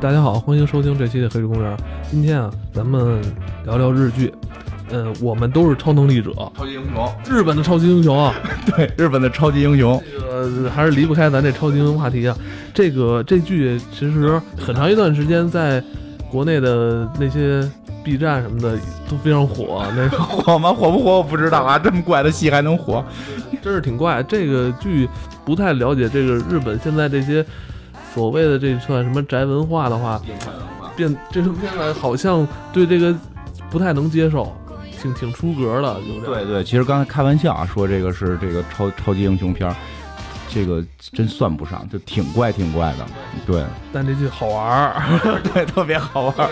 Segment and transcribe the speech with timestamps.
[0.00, 1.76] 大家好，欢迎收听这期的《黑水公园》。
[2.10, 3.20] 今天啊，咱们
[3.64, 4.32] 聊聊日剧。
[4.90, 8.34] 嗯，我们都是超能力者，超级英雄，日本的超级英雄啊，
[8.66, 12.36] 对，日本的超级英雄，这个还是离不开咱这超级英雄话题啊。
[12.72, 15.82] 这个这剧其实很长一段时间在
[16.30, 17.68] 国内的那些
[18.04, 20.72] B 站什么的都非常火， 那个火吗？
[20.72, 23.04] 火不火我不知道啊， 这么怪的戏还能火？
[23.60, 24.22] 真是挺怪。
[24.22, 25.08] 这个剧
[25.44, 27.44] 不太了解这个日本现在这些
[28.14, 30.20] 所谓的这算什么宅文化的话，
[30.96, 33.14] 变这种片来好像对这个
[33.68, 34.56] 不太能接受，
[35.00, 36.24] 挺挺出格的，有点。
[36.24, 39.74] 对对，其实刚才开玩笑啊，说这个是这个超超级英雄片儿，
[40.48, 43.06] 这个真算不上，就挺怪挺怪的，
[43.46, 45.02] 对但这剧好玩儿，
[45.54, 46.50] 对，特别好玩儿。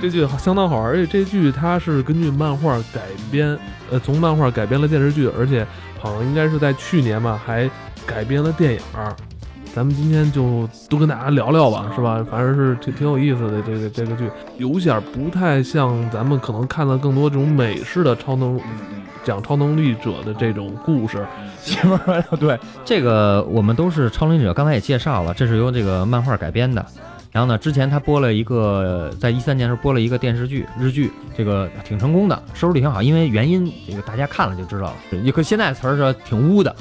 [0.00, 0.90] 这剧相当好玩儿。
[0.92, 3.58] 而且这剧它是根据漫画改编，
[3.90, 5.66] 呃，从漫画改编了电视剧，而且
[6.00, 7.68] 好像应该是在去年吧，还
[8.06, 9.14] 改编了电影儿。
[9.74, 12.24] 咱们今天就多跟大家聊聊吧，是吧？
[12.30, 18.60] 反正是挺挺有意思的这个这个剧，有点儿不太像咱们可能看到更多这种美式的超能
[19.22, 21.24] 讲超能力者的这种故事。
[21.62, 26.84] 媳妇儿， 对，这个我们都是超能力者，刚才也介绍了，这是由这个漫画改编的。
[27.30, 33.00] 然后呢，之前他播了一个，在一三年时候播了一个电视剧日剧，这个挺成功的，收视率挺好。
[33.00, 34.94] 因为原因，这个大家看了就知道了。
[35.22, 36.74] 一个现在词儿是挺污的，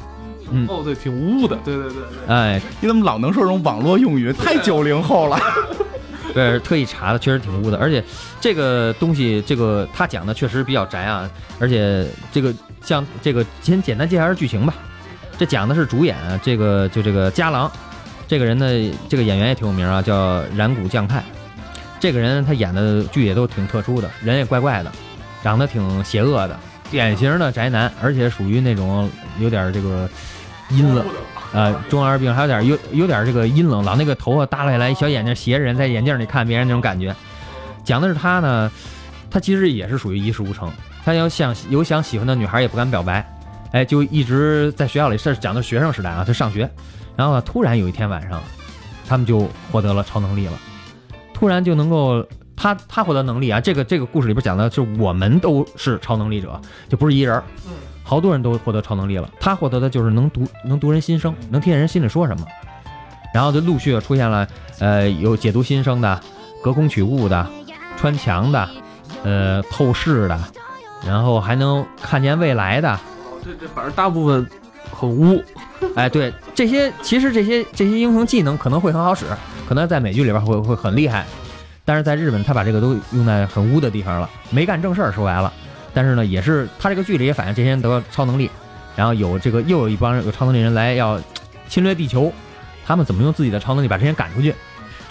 [0.51, 2.35] 嗯哦，对，挺污的，对对对对。
[2.35, 4.31] 哎，你怎么老能说这种网络用语？
[4.33, 5.39] 太九零后了。
[6.33, 7.77] 对，特意查的，确实挺污的。
[7.77, 8.03] 而且
[8.39, 11.29] 这个东西，这个他讲的确实比较宅啊。
[11.59, 14.73] 而且这个像这个，先简单介绍一下剧情吧。
[15.37, 17.71] 这讲的是主演啊这个就这个家郎，
[18.27, 18.65] 这个人呢，
[19.09, 21.23] 这个演员也挺有名啊，叫染谷将太。
[21.99, 24.91] 这个人他演的剧也都挺特殊的，人也怪怪的，
[25.43, 26.59] 长得挺邪恶的，
[26.91, 29.09] 典型的宅男，而且属于那种
[29.39, 30.07] 有点这个
[30.69, 31.05] 阴冷。
[31.51, 37.15] 呃，中二病还有点有有点这个阴冷，老那个头发耷拉下来，小眼睛斜着人在眼镜里看别人那种感觉。
[37.83, 38.71] 讲的是他呢，
[39.31, 40.71] 他其实也是属于一事无成，
[41.03, 43.27] 他要想有想喜欢的女孩也不敢表白，
[43.71, 46.69] 哎，就一直在学校里，是讲的学生时代啊，他上学，
[47.15, 48.39] 然后呢，突然有一天晚上，
[49.07, 50.53] 他们就获得了超能力了，
[51.33, 52.25] 突然就能够。
[52.61, 56.59] 他他获得能力啊，这个这个故事里边讲的是我们都是超能力者，
[56.89, 57.43] 就不是一人儿，
[58.09, 59.29] 好多人都获得超能力了。
[59.39, 62.43] 他获得的就是能读能读人心声，能听见人心里说什么。
[63.31, 64.47] 然后就陆续出现了，
[64.79, 66.19] 呃，有解读心声的，
[66.63, 67.45] 隔空取物的，
[67.97, 68.67] 穿墙的，
[69.23, 70.39] 呃，透视的，
[71.05, 72.99] 然后还能看见未来的。
[73.45, 74.49] 这这反正大部分
[74.91, 75.39] 很污，
[75.95, 79.25] 哎，对，这些其实这些这些英雄技能可能会很好使，
[79.67, 81.27] 可能在美剧里边会会很厉害，
[81.85, 85.53] 但是在日本他把这个都用在很污的地方了，没干正事儿，说白了。
[85.93, 88.49] 但是呢，也是他这个剧里也反映这些人得了超能力，
[88.95, 91.19] 然后有这个又有一帮人有超能力人来要
[91.67, 92.31] 侵略地球，
[92.85, 94.53] 他们怎么用自己的超能力把这些人赶出去？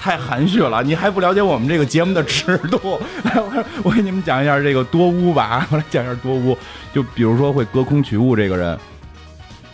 [0.01, 2.79] 太含蓄了，你还不了解我们这个节目的尺度。
[2.85, 6.57] 我 我给你们讲一下这个多污吧，我来讲一下多污。
[6.95, 8.79] 就比如说会隔空取物这个人，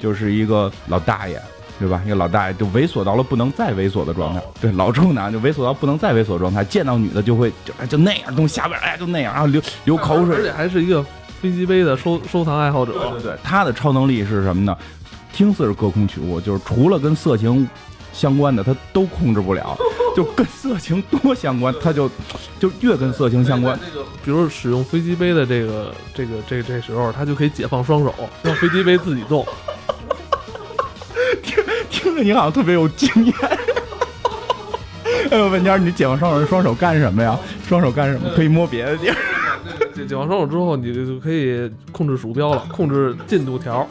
[0.01, 1.39] 就是一个老大爷，
[1.79, 2.01] 对吧？
[2.07, 10.53] 一个老大爷就猥琐到了不能再猥琐的状态，对，老处男就猥琐到不能再猥琐的状态，见到女的就会就哎就那样，从下边哎就那样，然后流流口水而且。
[10.53, 11.05] 还是一个
[11.43, 12.93] 飞机杯的收 收藏爱好者。
[12.93, 14.77] 对对对，他的超能力是什么呢？
[15.33, 17.69] 听似是隔空取物，就是除了跟色情
[18.13, 19.77] 相关的，他都控制不了，
[20.15, 22.09] 就跟色情多相关，他就
[22.61, 23.77] 就越跟色情相关。
[23.85, 28.15] 这个，比如使用飞机杯的这个这个这这时候，他就可以解放双手，
[28.45, 29.45] 让飞机杯自己动。
[32.05, 33.35] 听着你好像特别有经验。
[35.31, 37.37] 哎呦，文佳，你解放双手，双手干什么呀？
[37.67, 38.29] 双手干什么？
[38.37, 39.17] 可以摸别的地儿。
[39.95, 43.89] 解解放双手之后，你就可以控制鼠标了， 控制进度条。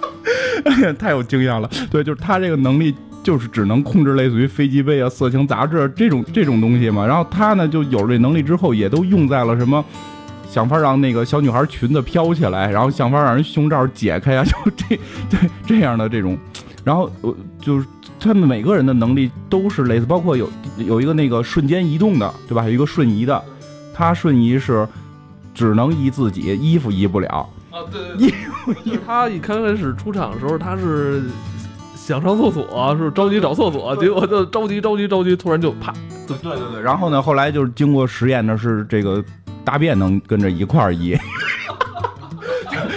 [0.64, 1.68] 哎呀，太有经验了。
[1.90, 2.94] 对，就是他这个能力，
[3.24, 7.04] 就是只能控制类似于飞机杯啊、色情杂志这种这种东西嘛。
[7.04, 9.84] 然后他呢，就有了这能力之后，也都用在了什么，
[10.48, 15.00] 想法让那个小女孩裙子飘起来，然后想法让人胸罩解开啊， 就这
[15.30, 16.38] 对这样的这种。
[16.86, 17.86] 然后我就是
[18.24, 22.64] 他们每个人的能力都是类似，包括有有一个那个瞬间移动的，对吧？
[22.64, 23.44] 有一个瞬移的，
[23.94, 24.88] 他瞬移是
[25.54, 27.50] 只能移自己，衣服移不了。
[27.70, 31.24] 啊，对对对，他一刚开始出场的时候，他是
[31.96, 35.94] 想上厕所，是着急找厕所，结果就着急着急着急，突然就啪，
[36.28, 39.24] 对对对对，然后呢，后来就是经过实验呢是这个
[39.66, 41.18] 大便能跟着一块儿移，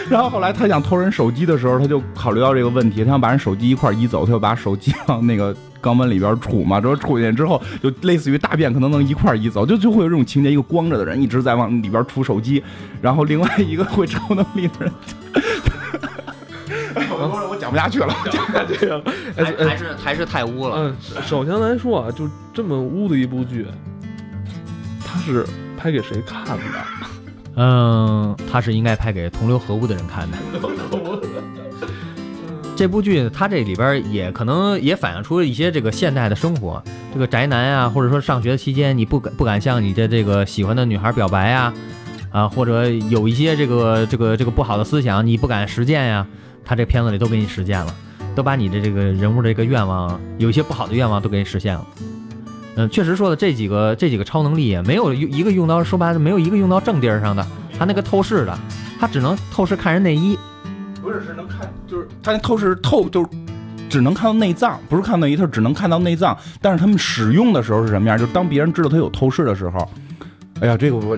[0.08, 12.62] 然后后来他想偷人手机的时候，他就考虑到这个问题，他想把人手机一块移走，他就把手机往那个肛门里边杵嘛，之后杵进去之后，就类似于大便可能能一块移走，就就会有这种情节，一个光着的人一直在往里边杵手机，
[13.03, 14.93] 然后另外一个会超能力的人。
[17.09, 19.02] 我我讲不下去了，讲不下去了。
[19.37, 20.76] 哎还还是还是太污了。
[20.79, 23.67] 嗯，首先来说啊，就这么污的一部剧，
[25.05, 25.44] 它是
[25.76, 26.62] 拍给谁看的？
[27.56, 30.38] 嗯，它是应该拍给同流合污的人看的。
[32.76, 36.82] 这部剧它这里边也可能也反映出一些这个现代的生活，
[37.14, 41.73] 这个宅男啊，或者说上学期间你不敢不敢向你的这个喜欢的女孩表白呀，
[42.31, 46.26] 啊，或者有一些这个这个这个不好的思想你不敢实践呀，
[46.62, 47.94] 他这片子里都给你实践了，
[48.35, 51.87] 都把你的这个人物的这个愿望，有一些不好的愿望都给你实现了。
[52.76, 57.44] 嗯，确实说的这几个这几个超能力也没有一个用到说白了没有一个用到正地儿上的，
[57.78, 58.58] 他那个透视的，
[59.00, 60.38] 他只能透视看人内衣。
[61.02, 63.28] 不是是能看，就是他那透视透就是
[63.88, 66.37] 只能看到内脏，不是看内衣，他只能看到内脏。
[66.61, 68.19] 但是他们使用的时候是什么样？
[68.19, 69.88] 就是当别人知道他有透视的时候，
[70.61, 71.17] 哎呀，这个我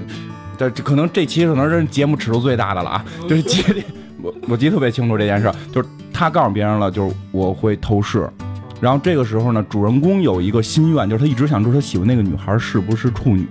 [0.56, 3.04] 这这可能这期可能是节目尺度最大的了啊！
[3.28, 3.82] 就是记得
[4.22, 8.28] 我我记得特别清楚这件事，就是他告诉别人了，就是我会透视。
[8.80, 13.46] 然后这个时候呢，主人公有一个心愿，就是他一直想知道他喜欢那个女孩是不是处女。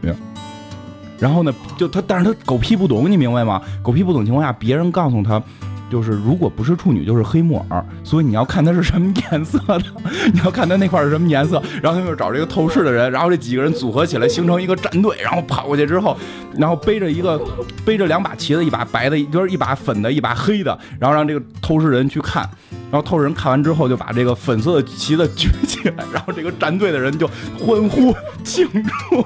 [1.20, 3.62] 然后呢，就他，但是他狗屁不懂，你明白吗？
[3.82, 5.42] 狗屁不懂情况下，别人告诉他，
[5.90, 9.84] 就是如果不是处女就是黑木耳，所以你要看它是什么颜色的，
[10.34, 16.18] 你要看它那块是什么颜色，然后他们就找这个透视的人，然后这几个人组合起来形成一个战队，然后跑过去之后，
[16.58, 17.40] 然后背着一个
[17.86, 22.50] 背着两把旗子，一把白的，就是一把粉的，一把黑的，然后让这个透视人去看。
[22.90, 27.28] 然后透视人看完之后，就把这个粉色的旗子举起来，然后这个战队的人就
[27.60, 29.26] 欢呼庆祝。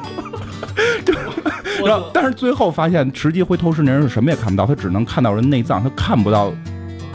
[1.06, 1.14] 就
[1.86, 6.52] 然后，但是最后发现，实际会透视那人是什么也看不到，他只能看到人内脏，他看不到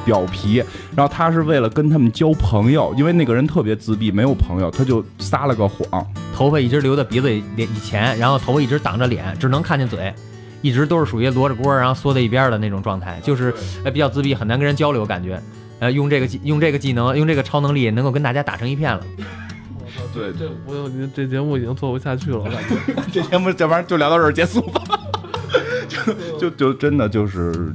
[0.04, 0.62] 表皮。
[0.94, 6.06] 然后他是为了跟他们交朋友，因为那个人特别自闭，没有朋友，他就撒了个谎。
[6.34, 10.12] 头发一直留在鼻子里以前，然后头发一直挡着脸，只能看见嘴，
[10.62, 13.54] 一直都是属于罗着锅，然后缩在一边的那种状态，就是
[13.84, 15.40] 呃比较自闭，很难跟人交流，感觉。
[15.78, 19.00] 呃，用这个技用这个技能，用这个超能力，能够跟大家打成一片了。
[20.16, 22.74] 对，这我有这节目已经做不下去了，我感觉。
[23.12, 24.80] 这节目这玩意儿就聊到这儿结束吧。
[26.38, 27.74] 就就就真的就是，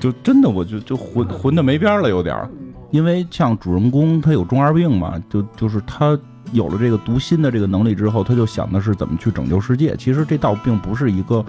[0.00, 2.48] 就真的我就就混混的没边儿了，有点儿。
[2.90, 6.18] 因为像主人公他有中二病嘛，就就是他
[6.52, 9.94] 有了这个读心的这个能力之后，他就想的是怎么去拯救世界。
[9.96, 11.44] 其实这倒并不是一个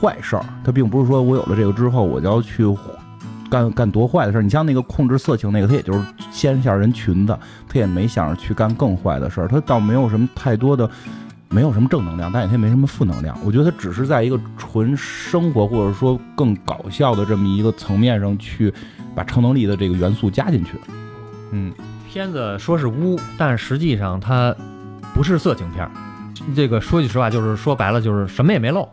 [0.00, 2.64] 坏事儿，他并不是说我有了这个之后我就要去
[3.50, 4.42] 干干多坏的事儿。
[4.42, 6.00] 你像那个控制色情那个，他也就是
[6.30, 7.38] 掀一下人裙子，
[7.68, 10.88] 他也没想着去干更坏的事儿，他倒没有什么太多的。
[11.48, 13.38] 没有什么正能量，但也他也没什么负能量。
[13.44, 18.74] 我觉得他只是在一个纯生活或者说更搞笑的这么一个层面上去
[19.14, 20.72] 把超能力的这个元素加进去。
[21.52, 21.72] 嗯，
[22.10, 24.54] 片子说是污，但实际上它
[25.14, 25.90] 不是色情片儿。
[26.54, 28.88] 这个说句实话，就是说白了就是什么也没露，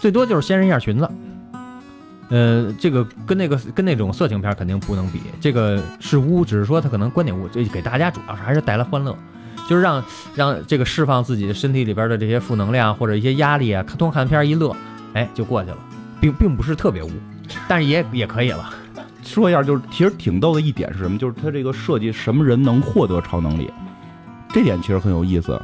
[0.00, 1.08] 最多就是掀人一下裙子。
[2.34, 5.20] 呃，这个跟那个跟那种色情片肯定不能比。
[5.40, 9.16] 这个是污，只是说它可能观点污，这给大家主要是还是带来欢乐，
[9.68, 10.04] 就是让
[10.34, 14.74] 让这个释放自己身体里边的这些负能量或者一些压力啊，看通看片一乐，
[15.12, 15.78] 哎就过去了，
[16.20, 17.10] 并并不是特别污，
[17.68, 18.68] 但是也也可以了。
[19.22, 21.16] 说一下，就是其实挺逗的一点是什么？
[21.16, 23.70] 就是他这个设计什么人能获得超能力，
[24.48, 25.62] 这点其实很有意思。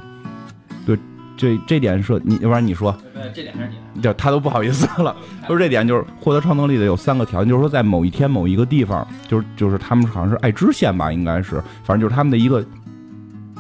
[1.41, 4.13] 对，这这点是你要不然你说，对，这点还是你的。
[4.13, 5.17] 就他都不好意思了。
[5.49, 12.65] 就是这点，就是获得超能力的有三个条件，就是说在某一天某一个地方，就是就是他们好像是爱知县吧，应该是，反正就是他们的一个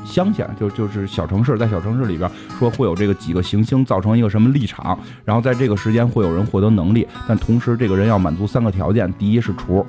[0.04, 9.86] 乡下，就就是小城市，在小城市里边说会有这个几个行星造成一个什么立场，然后在这个时间会有人获得能力，但同时这个人要满足三个条件：第一是厨，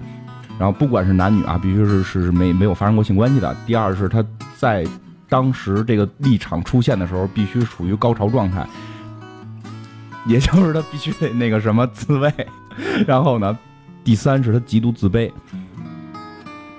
[0.59, 4.23] 然后不管是男女啊，必须是是没没有发生过性关系的；第二是他
[4.57, 4.85] 在
[5.31, 8.67] 当时这个立场出现的时候必须处于高潮状态，
[10.27, 12.29] 也就是他必须得那个什么自卫，
[13.07, 13.57] 然后呢，
[14.03, 15.31] 第三是他极度自卑。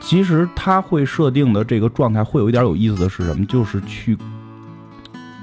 [0.00, 3.47] 其实他会设定的这个状态会有一点有意思的是什么？
[3.47, 4.18] 就是去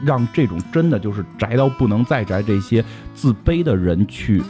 [0.03, 2.85] 让这种真的就是宅到不能再宅这些
[3.15, 4.43] 自卑的人去，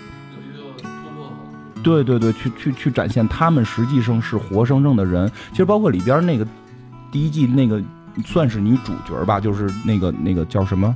[1.81, 5.31] 对对对，去去去展现他们实际上是活生生的人。
[5.51, 6.45] 其实包括里边那个
[7.09, 7.81] 第一季那个
[8.25, 10.95] 算是女主角吧，就是那个那个叫什么？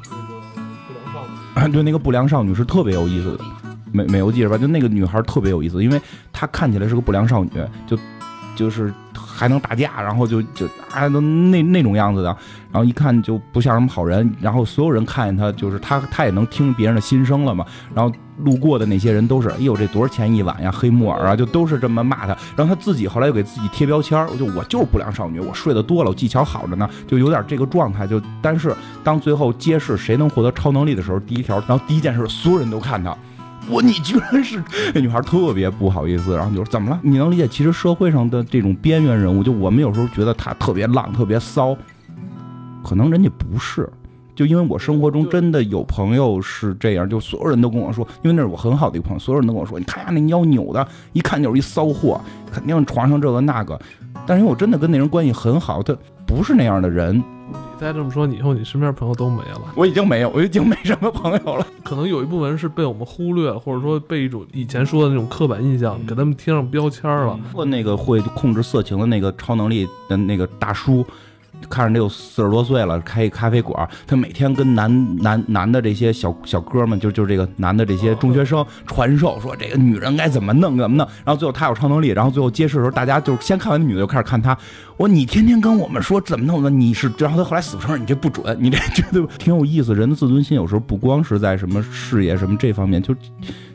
[1.72, 3.44] 对，那个不良少女是特别有意思的，
[3.92, 4.58] 没没有记着吧？
[4.58, 6.02] 就那个女孩特别有意思，因为
[6.32, 7.52] 她看起来是个不良少女，
[7.86, 7.98] 就
[8.56, 12.30] 就是还能打架，然后就就啊都那那种样子的，
[12.72, 22.36] 然后一看就不像什么好人，然后所有人看见她，就是她她也能听别人的心声了嘛，然后路过的那些人都是，哎呦这多少钱一碗呀，黑木耳啊，就都是这么骂他。
[22.56, 28.08] 然后他自己后来又给自己贴标签，我就我就是不良少女，我睡得多了，我技巧好着呢，就有点这个状态。
[28.08, 33.16] 就但是当最后揭示谁能获得超能力的时候，第一条，然后第一件事，所有人都看他。
[33.70, 34.62] 我你居然是
[34.94, 37.00] 那女孩特别不好意思，然后就说怎么了？
[37.02, 37.48] 你能理解？
[37.48, 41.74] 其实社会上的这种边缘人物，就我们有时候觉得他特别浪、特别骚，
[42.84, 43.90] 可能人家不是。
[44.36, 52.20] 就因为我生活中真的有朋友是这样，就所有人都跟我说，因为那是我很好的一个朋友，所有人都跟我说，你看呀，那腰扭的，一看就是一骚货，
[52.52, 53.80] 肯定床上这个那个。
[54.26, 59.62] 但是因为我真的跟那人关系很好，他不是那样的人，你再这么说，你以后你身边朋友都没了。
[59.76, 61.68] 我已经没有，我已经没什么朋友了。
[61.84, 67.38] 可能有一部分人是被我们忽略，或者说被一种以前说的那种刻板印象给他们贴上标签了。
[67.54, 71.06] 或那个会控制色情的那个超能力的那个大叔，
[71.70, 84.58] 看着得有四十多岁了，开一咖啡馆，他每天跟男男男的这些小小哥们，就就这个男的这些中学生传授说这个女人该怎么弄怎么弄，然后最后他有超能力，然后最后揭示的时候，大家就先看完女的就开始看他，
[84.98, 89.94] 我说你天天跟我们说怎么弄的，你是，然后他后来死不承认，你这不准，你这绝对挺有意思。
[89.94, 93.16] 人的自尊心有时候不光是在什么事业什么这方面，就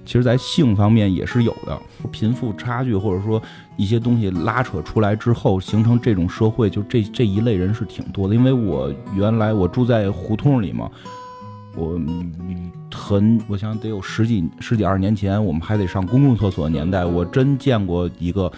[0.08, 1.78] 其实在性方面也是有的，
[2.10, 3.40] 贫富差距或者说
[3.76, 8.34] 一些东西拉扯出来之后，形成这种社会，就这这一类人是挺多的。
[8.34, 10.90] 因为我原来我住在胡同里嘛，
[11.76, 12.00] 我
[12.90, 18.50] 很我想得有十几十几二十年前，我们还得上公共厕所的年代，我真见过一个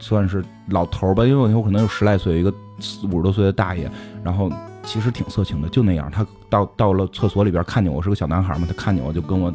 [0.00, 3.88] 算是老头儿吧，因为我可能有十来岁，一个四五十多岁的大爷，
[4.24, 4.50] 然后
[4.82, 6.10] 其实挺色情的，就那样。
[6.10, 9.54] 他到到了厕所里边看见我是个小男孩嘛，他看见我就跟我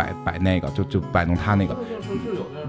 [0.00, 1.76] 摆摆那个，就就摆弄他那个，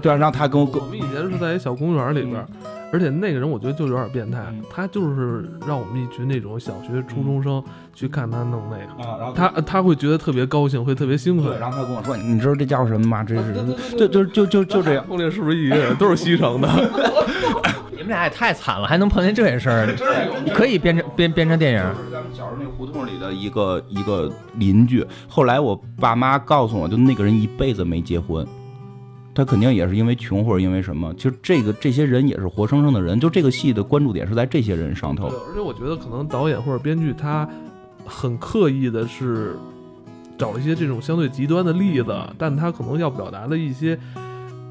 [0.02, 2.46] 对啊，然后他跟我跟我们以前是在一小公园里边，
[2.92, 7.62] 而且那个人我觉得就有点变态，他就是让我们一群那种小学初中生
[7.94, 11.58] 去看他弄那个，啊，然后他他会觉得特别高兴，会特别兴对，奋。
[11.58, 13.24] 然后他跟我说，你知道这家伙什么吗？
[13.24, 13.54] 这是
[13.96, 15.04] 就就就就就这样。
[15.08, 16.68] 后面是不是一个人都是西城的？
[17.92, 19.86] 你们俩也太惨了，还能碰见这些事儿，
[20.44, 21.78] 你 可以编成编编成电影。
[21.78, 25.06] 就是咱们小时候那胡同里的一个一个邻居。
[25.28, 28.44] 后来我爸妈告诉我，就那个人一辈子没结婚，
[29.34, 31.12] 他肯定也是因为穷或者因为什么。
[31.14, 35.38] 其实这个这些人也是活生生的人，就这个戏的关注点是在这些人上头对，。
[35.48, 37.48] 而且我觉得可能导演或者编剧他
[38.04, 39.56] 很刻意的是
[40.36, 43.98] 找一些这种相对极端的例子，但他可能要表达的一些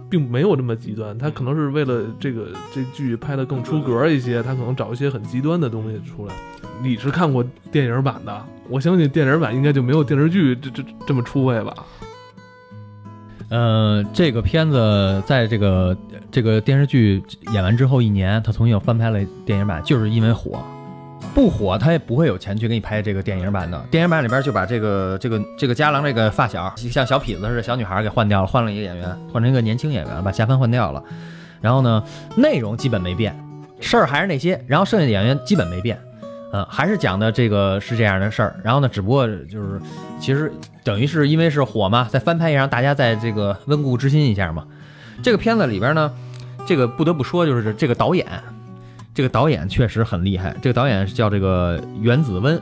[0.10, 6.36] 并没有这么极端，他可能是为了这个这剧拍的更出格一些，他可能找一些很极端的东西出来。
[6.84, 11.74] 你是看过电影版的，我相信电影版应该就没有电视剧这这这么出位吧？
[13.52, 15.96] 呃，这个片子在这个
[16.32, 17.22] 这个电视剧
[17.54, 20.64] 演完之后一年，他重新又翻拍了电影版，就是因为火。
[21.36, 23.78] 不火，他也不会有钱去给你拍这个电影版的。
[23.92, 31.04] 电影版里边就把这个这个这个家郎这个发小，像小痞子似的小女孩给换掉了，换了一个演员，换成一个年轻演员，把夏帆换掉了。
[31.60, 32.04] 然后呢，
[32.38, 33.38] 内容基本没变，
[33.82, 36.00] 事儿还是那些，然后剩下的演员基本没变，
[36.54, 38.60] 嗯、还是讲的这个是这样的事儿。
[38.64, 39.82] 然后呢，只不过就是
[40.20, 40.52] 其实
[40.84, 44.66] 等于是因为是火嘛，再翻拍一下，让大家在这个温故知新一下嘛。
[45.24, 46.12] 这个片子里边呢，
[46.66, 48.28] 这个不得不说就是这个导演，
[49.14, 50.56] 这个导演确实很厉害。
[50.62, 52.60] 这个导演是叫这个袁子温，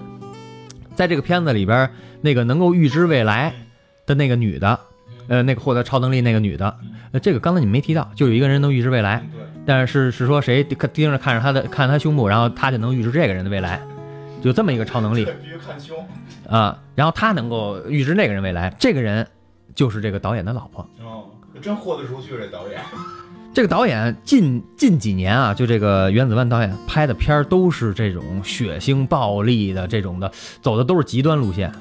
[0.95, 1.89] 在这个片子里边，
[2.21, 3.53] 那个能够预知未来
[4.05, 4.79] 的那个女的，
[5.27, 6.75] 呃，那个获得超能力那个女的，
[7.21, 9.25] 这个刚才你没提到，就有一个人能预知未来，
[9.69, 13.79] 但是是说谁盯盯着看着他的看他胸部，然后他就能预知这个人的未来，
[14.41, 15.23] 就这么一个超能力。
[15.25, 15.95] 必须看胸。
[16.49, 19.27] 啊，然后他能够预知那个人未来，这个人
[19.75, 20.81] 就是这个导演的老婆。
[21.03, 21.25] 哦，
[21.61, 22.81] 真豁得出去这导演。
[23.53, 30.31] 这个导演近近几年啊，就这个原子万导演拍的片儿都是这种血腥暴力的这种的，
[30.63, 31.71] 走的都是极端路线。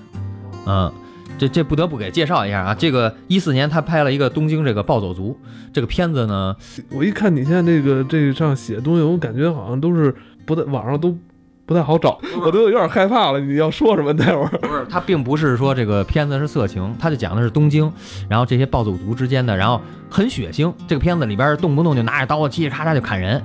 [0.66, 0.92] 嗯，
[1.38, 5.38] 这这不得不给介绍一下啊，这个一四年他拍了一个东京这个暴走族
[5.72, 6.54] 这个片子呢，
[6.90, 10.14] 我一看你现在这个这上写的东西，我感觉好像都是
[10.44, 11.16] 不在网上都
[11.64, 13.38] 不太好找，我都有点害怕了。
[13.38, 14.14] 你要说什么？
[14.14, 17.92] 待会儿不是， 他并不是说这个片子是色情，他就讲的是东京，
[18.28, 20.72] 然后这些暴走族之间的，然后很血腥。
[20.86, 23.42] 这个片子里边动不动就拿着刀，嘁哧咔嚓就砍人，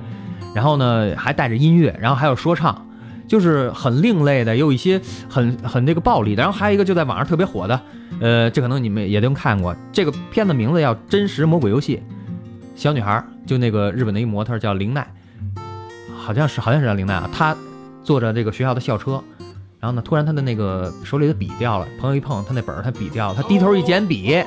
[0.54, 2.86] 然后呢还带着音乐，然后还有说唱，
[3.26, 6.42] 就是很另类的，有一些很很这个暴力的。
[6.42, 7.80] 然后还有一个就在网上特别火的，
[8.20, 11.96] 呃，这可能你们也都看过，这个片子名字叫《真实魔鬼游戏》，
[12.74, 15.06] 小女孩就那个日本的一模特叫林奈，
[16.16, 17.56] 好像是好像是叫林奈啊，她
[18.02, 19.22] 坐着这个学校的校车。
[19.80, 24.42] 然后呢，突然他的那个手里的笔掉了，朋友一碰他那本儿，他笔掉了，他低头一捡笔，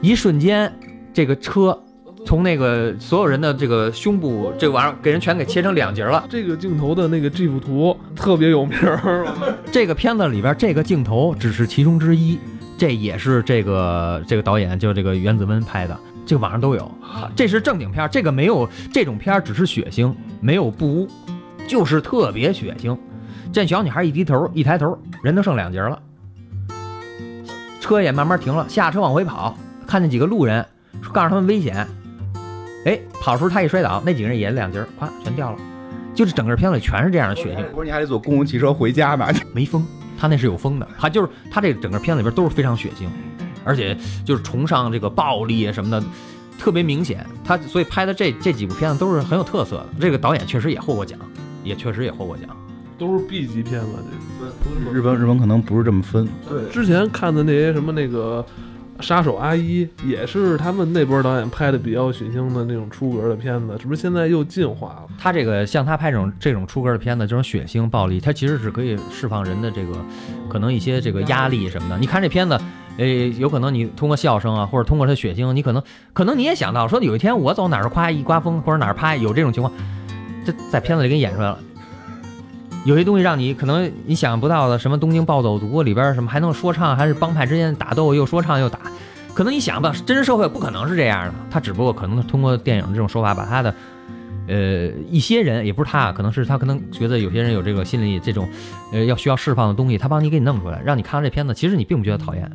[0.00, 0.72] 一瞬间，
[1.12, 1.78] 这个车
[2.24, 6.24] 从那个所有人的这个胸部这个玩意儿给人全给切成两截了。
[6.30, 9.26] 这个镜头的那个 GIF 图特别有名儿，
[9.70, 12.38] 这个片子里边这个镜头只是其中之一，
[12.78, 16.90] 这也是这个这个导演就这个原子温拍的，这个网上都有。
[17.36, 21.08] 这是正经片，这个没有这种片儿只是血腥，没有不污，
[21.66, 22.96] 就是特别血腥。
[23.52, 26.00] 这小女孩一低头一抬头，人都剩两截了，
[27.80, 29.54] 车也慢慢停了，下车往回跑，
[29.86, 30.64] 看见几个路人，
[31.02, 31.86] 说告诉他们危险。
[32.84, 35.58] 哎，跑出他一摔倒，那几个人也两截儿，咵全掉了。
[36.14, 39.26] 就是整个片子里全是这样的血腥，不是你还得坐公共汽车回家呢？
[39.54, 39.86] 没风，
[40.18, 43.06] 他那是有风的，他就是他这整个片子里边都是非常血腥，
[43.64, 46.04] 而且就是崇尚这个暴力啊什么的，
[46.58, 47.26] 特别明显。
[47.44, 49.86] 他所以拍的这这几部片子都是很有特色的。
[50.00, 51.18] 这个导演确实也获过奖，
[51.64, 52.48] 也确实也获过奖。
[52.98, 53.88] 都是 B 级片子，
[54.38, 58.44] 这日本日本可能不是这么分，对之前看的那些什么那个
[59.02, 65.08] 杀手阿一，也是他们那波导演拍的比较血腥的那种出格的片子，是不是现在又进化了？
[65.18, 69.92] 他这个像他拍这种这种出格的片子，这种血腥暴力，他其实是可以释放人的这个
[70.48, 71.98] 可能一些这个压力什么的。
[71.98, 72.58] 你看这片子，
[72.96, 73.06] 呃，
[73.38, 75.82] 有可能你通过笑声啊，或者通过他血腥，你可能
[76.12, 79.72] 可能你也想到说有一天我走哪儿夸一刮风，或者哪儿啪有这种情况，
[80.44, 81.58] 这在片子里给你演出来了。
[82.84, 88.80] 有些东西让你可能你想象不到的，什么东京暴走族里边什么还能说唱，还是帮派之间打斗又说唱又打，
[89.34, 91.34] 可能你想不到，真实社会不可能是这样的。
[91.50, 93.74] 他只不过可能通过电影这种手法，把他的
[94.48, 98.48] 呃一些人，也不是他，可能是他可能觉得有些人有这个心理这种
[98.92, 102.50] 呃要需要释放的东西，他帮你给你弄出来，让你看到这片子，其实你并不觉得讨厌，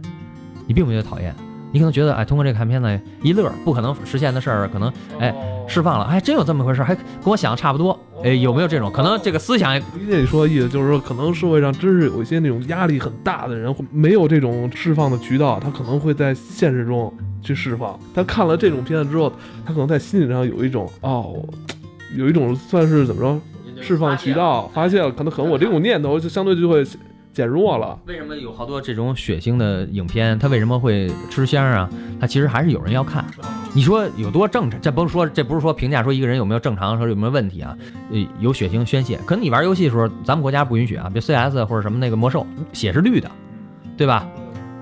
[0.67, 1.33] 你并不觉得讨厌，
[1.77, 5.31] 你可能觉得哎，通过这个看片子一乐，不可能实现的事儿，可能哎
[5.67, 7.97] 释放了，还真有这么回事儿，还跟我想的差不多。
[8.23, 9.19] 哎，有没有这种可能？
[9.21, 17.99] 这个思想也理解你说的意思，就是说，可能社会上真是有一些那种压力很大的人，没有这种释放的渠道，他可能会在现实中去释放。
[18.15, 19.31] 他看了这种片子之后，
[19.63, 21.35] 他可能在心理上有一种哦，
[22.15, 23.39] 有一种算是怎么着
[23.83, 26.83] 释放渠道，发现了，可能可能我这种念头就相对就会
[27.37, 27.99] 减弱了。
[28.07, 31.87] 为什么有好多这种血腥的影片，它为什么会吃香啊？
[32.19, 33.23] 它其实还是有人要看。
[33.75, 34.81] 你说有多正常？
[34.81, 37.77] 这不是说这不是说评价说一个人有没有正常说有没有问题啊？
[38.11, 43.29] 呃，有血腥宣泄，可能你玩游戏的时候，咱们国家不允许啊，比如 CS 或者什么那个魔兽，血是绿的，
[43.95, 44.27] 对吧？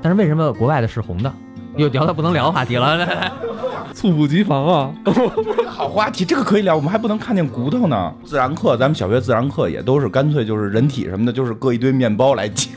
[0.02, 1.34] 但是为什么国外的是红的？
[1.78, 3.32] 又聊到不能聊的话题了。
[3.94, 4.92] 猝不及防啊！
[5.68, 8.14] 好话题，这个可以聊，我们还不能看见骨头呢。
[8.26, 12.70] 自然课，咱们小学自然课也都是干脆就是人体什么的，就是搁一堆面包来讲。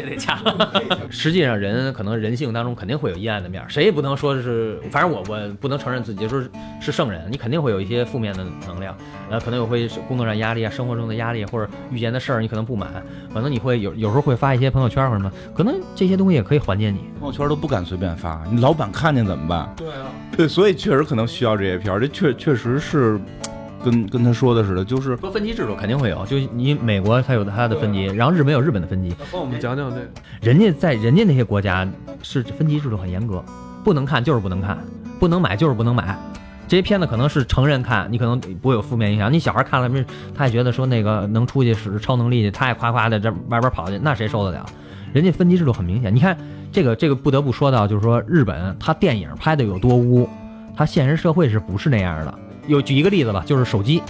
[0.00, 0.38] 这得掐。
[1.10, 8.96] 实际上，人可能人性当中肯定会有阴暗的面，谁也不能说是，反正我我不能承认自己说是是圣人，你肯定会有一些负面的能量，
[9.30, 12.90] 呃，可能有会工作上压力啊，生活中的压力，或者遇见的事儿你可能不满，
[13.32, 17.00] 可能你会有有时候会发一些朋友圈或者什么，可能这些东西也可以缓解你。
[17.18, 19.72] 朋友圈都不敢随便发，你老板看见怎么办？
[19.76, 20.06] 对啊，
[20.36, 23.18] 对，所以确实可能需要这些片儿，这确确实是
[23.84, 30.06] 跟跟他说的似的，就是说分级制度肯定会有，就你美国它有它的分级，然后日本有日本的分级，帮我们讲讲这个。
[30.40, 31.86] 人家在人家那些国家
[32.22, 33.42] 是分级制度很严格，
[33.84, 34.78] 不能看就是不能看，
[35.18, 36.18] 不能买就是不能买。
[36.66, 39.32] 这些片子可能是成人看，你可能不会有负面影响。
[39.32, 44.66] 你小孩看了，没他也觉得说那个能出去使超能力去，他也夸夸的这外边跑去，那谁受得了？
[45.12, 46.14] 人家分级制度很明显。
[46.14, 46.36] 你看
[46.70, 50.28] 这个这个不得不说到，就是说日本他电影拍的有多污，
[50.76, 52.38] 他现实社会是不是那样的？
[52.68, 54.00] 有举一个例子吧，就是手机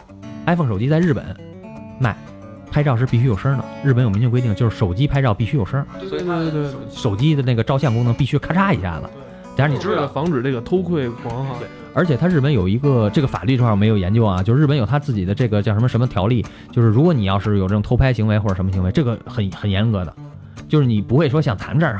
[0.44, 1.24] ，iPhone 手机在日本
[1.98, 2.14] 卖。
[2.70, 9.08] 拍照是必须有声的，日本有明确规定，就是手机拍照必须有声，对对对对，手机的那个照相功能必须咔嚓一下子。
[9.56, 11.54] 但是你知道，了防止这个偷窥狂哈，
[11.94, 20.14] 而且它日本有一个这个法律上没有研究啊，就是日本有它自己的这个叫什么什么条例，就是如果你要是有这种偷拍行为或者什么行为，这个很很严格的，
[20.68, 21.98] 就是你不会说像咱这儿。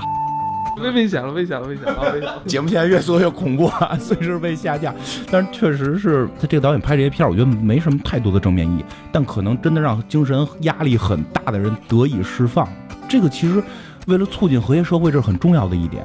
[0.81, 2.13] 危危险了，危险了，危险了！
[2.13, 4.95] 危险了 节目现在越做越恐怖啊，随时被下架。
[5.31, 12.69] 但是确实是他这个导演拍这些片儿，我觉得没什么太多的正面意义，但可能真的让精神压力很大的人得以释放。
[13.09, 13.63] 这个其实
[14.07, 16.05] 为了促进和谐社会，这是很重要的一点。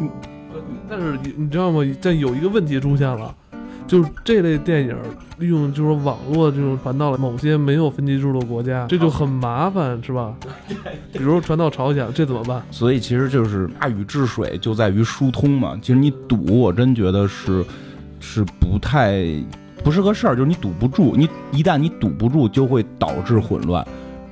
[0.00, 0.10] 嗯
[0.88, 1.80] 但是你你知道吗？
[2.02, 3.34] 但有一个问题出现了，
[3.86, 4.96] 就是这类电影
[5.38, 10.34] 利用就是网络这种传到了某些没有分级制度的国家，这就很麻烦，是吧？
[11.12, 12.62] 比如传到朝鲜，这怎么办？
[12.70, 15.78] 所以其实就是大禹治水就在于疏通嘛。
[15.82, 17.64] 其实你堵，我真觉得是
[18.20, 19.24] 是不太
[19.82, 23.86] 不是个事儿，就是你堵不住，你一旦你堵不住，就会导致混乱。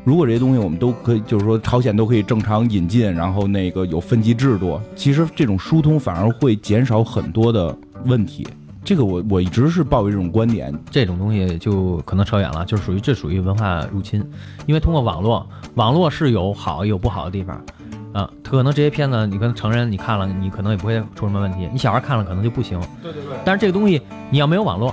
[0.04, 8.46] 如果这些东西我们都可以，就是说朝鲜都可以正常引进，然后那个有分级制度，其实这种疏通反而会减少很多的问题。
[8.90, 14.20] 这个我我一直是抱有这种观点，这种东西就可能扯远了，就是属于这属于文化入侵，
[14.66, 17.64] 因为通过网络，网络是有好有不好的地方，
[18.12, 22.81] 啊，可能这些片子你跟成人你看了，你可能也不会出什么问题，你小孩看了可能就不行。
[23.00, 23.38] 对对对。
[23.44, 24.92] 但是这个东西你要没有网络，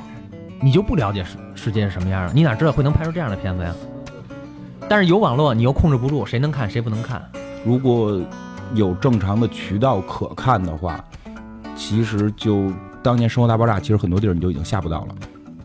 [0.62, 3.74] 你就不了解世世界是什么样的，你哪知道会能拍出这样的片子呀？
[4.88, 7.20] 但是有网络，你又控制不住谁能看谁不能看。
[7.66, 8.22] 如果
[8.76, 11.04] 有正常的渠道可看的话，
[11.76, 12.72] 其实就
[13.08, 15.16] 当年《生活大爆炸》，其实很多地儿你就已经下不到了，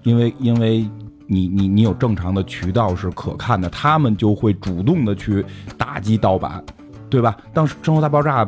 [0.05, 0.89] 因为因为
[1.27, 5.45] 你你你有正常的渠道是可看的，他们就会主动的去
[5.77, 6.63] 打击盗版，
[7.11, 7.37] 对吧？
[7.53, 8.45] 当时《生活大爆炸》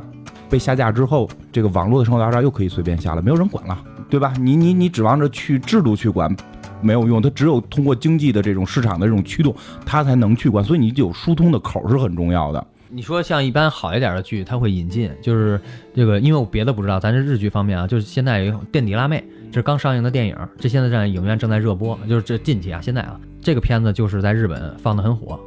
[0.49, 3.77] 被下架之后，这个网络的《生活大爆炸》又可以随便下了，没有人管了，
[4.09, 4.33] 对吧？
[4.39, 6.33] 你你你指望着去制度去管。
[6.81, 9.53] 没有用，它只有通过经济的这种市场的这种驱动，
[9.87, 12.65] 它才能去管，所以你有疏通的口是很重要的。
[12.95, 15.61] 你说像一般好一点的剧，它会引进，就是
[15.93, 19.19] 这个，因为我别的不知道，咱这日剧方面啊，就是现在有《垫底辣妹》，
[19.51, 25.41] 这是刚上映的电影，这现在在影院正在热播，就是这近期啊，现在啊，这个片子就是在日本放的很火，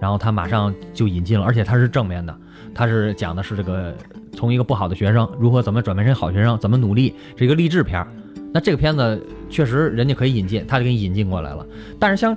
[0.00, 2.34] 然后它马上就引进了，而且它是正面的，
[2.74, 3.94] 它是讲的是这个
[4.32, 8.08] 从一个不好的学生如何怎么转变成好学生，怎么努力，是一个励志片儿。
[8.50, 11.66] 那这个片子确实人家可以引进，他就给你引进过来了，
[11.98, 12.34] 但是像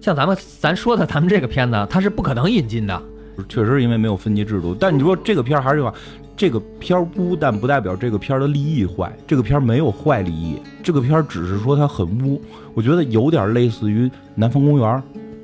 [0.00, 3.02] 像咱们咱说的咱们这个片子，它是不可能引进的。
[3.48, 5.94] 确实是因为没有分级制度，但你说这个片儿还是这话，
[6.36, 9.10] 这个片儿污，但不代表这个片儿的利益坏。
[9.26, 12.40] 这个片儿没有坏利益，这个片儿只是说它很污。
[12.74, 14.88] 我觉得有点类似于《南方公园》，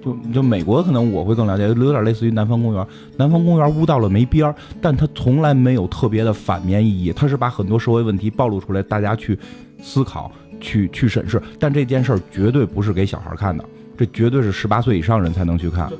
[0.04, 2.82] 就就美国可能我会更了解，有点类似于《南方公园》。
[3.16, 9.38] 《南方公园》污到了没边儿，但它从来没有特别的反面意义，它是把很多社会问题暴露出来，大家去
[9.82, 11.40] 思考、去去审视。
[11.58, 13.64] 但这件事儿绝对不是给小孩看的，
[13.96, 15.90] 这绝对是十八岁以上人才能去看。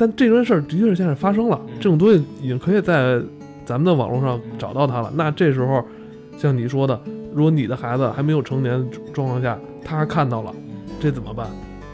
[0.00, 3.20] 但这件事儿的确是现在发生了，这种东西已经可以在
[3.66, 5.12] 咱们的网络上找到它了。
[5.14, 5.84] 那这时候，
[6.38, 6.98] 像你说的，
[7.34, 8.82] 如果你的孩子还没有成年
[9.12, 10.54] 状况下，他看到了，
[10.98, 11.46] 这怎么办？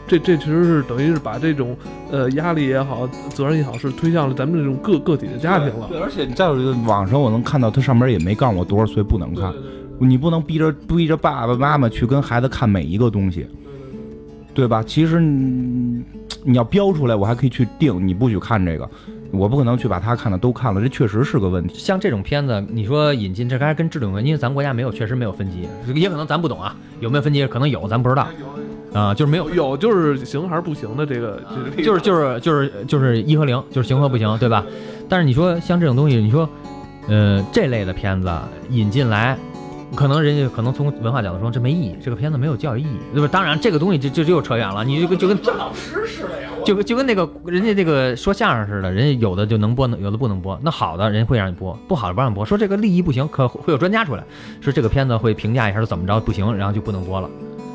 [0.07, 1.75] 这这其实是等于是把这种
[2.09, 5.87] 呃压力也好，责任也好，是推向了咱们这种个个体的家庭了。
[5.89, 9.53] 对，而且你再有一个，网上我能看到，它上面也没告诉我多少岁不能看，
[9.99, 13.45] 你不能逼着逼着爸爸妈妈去跟孩子看每一个东西，
[14.53, 14.81] 对吧？
[14.81, 15.19] 其实
[16.47, 18.89] 你你要标出来，我还可以去定，你不许看这个，
[19.31, 21.75] 我不可能去把他看的都看了，这确实是个问题。
[21.77, 27.45] 像这种片子，你说引进，这还跟制度有关，因为咱国家没有，确实没有分级，也可能咱不懂啊，有没有分级？
[27.45, 28.27] 可能有，咱不知道
[28.93, 31.39] 啊，就是没有，有就是行还是不行的这个
[31.75, 34.65] 这个，就是就是就是就是一和零，就是行和不行，对吧？
[35.07, 36.49] 但是你说像这种东西，你说，
[37.07, 38.31] 呃，这类的片子
[38.69, 39.37] 引进来，
[39.97, 43.27] 可能人家可能从文化角度说这没意义，这个片子没有教育意义，对吧？
[43.27, 50.55] 当然这个东西就就又扯远了，你就跟就跟老师似的呀，就跟就跟那个人家这个说相声似的，人家有的就能播，有的不能播。
[50.61, 52.45] 那好的人会让你播，不好的不让播。
[52.45, 54.23] 说这个利益不行，可会有专家出来
[54.61, 57.27] 说这个片子会评价一下怎么着不行，然后就不能播了。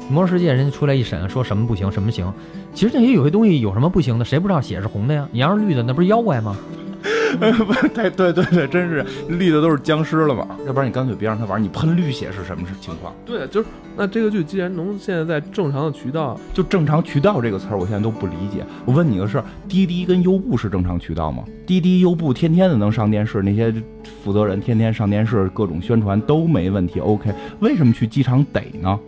[0.09, 2.33] 魔兽世界人家出来一审，说什么不行，什么行。
[2.73, 5.29] 其实那些有些东西有什么不行的，谁不知道血是红的呀？
[5.33, 6.57] 你要是绿的，那不是妖怪吗？
[7.95, 10.47] 对对对对，真是绿的都是僵尸了嘛？
[10.67, 13.15] 要不然你干脆别让他玩，你喷绿血是什么情况？
[13.27, 18.65] 对，就是那这个剧既然能现在在正常的渠道，就正常渠道这个词儿，我现在都不理解。
[18.85, 21.43] 我问你个事儿，滴滴跟优步是正常渠道吗？
[21.67, 23.75] 滴滴、优步天天的能上电视，那些
[24.23, 27.33] 负责人天天上电视，各种宣传都没问题，OK。
[27.61, 28.99] 为什么去机场逮呢？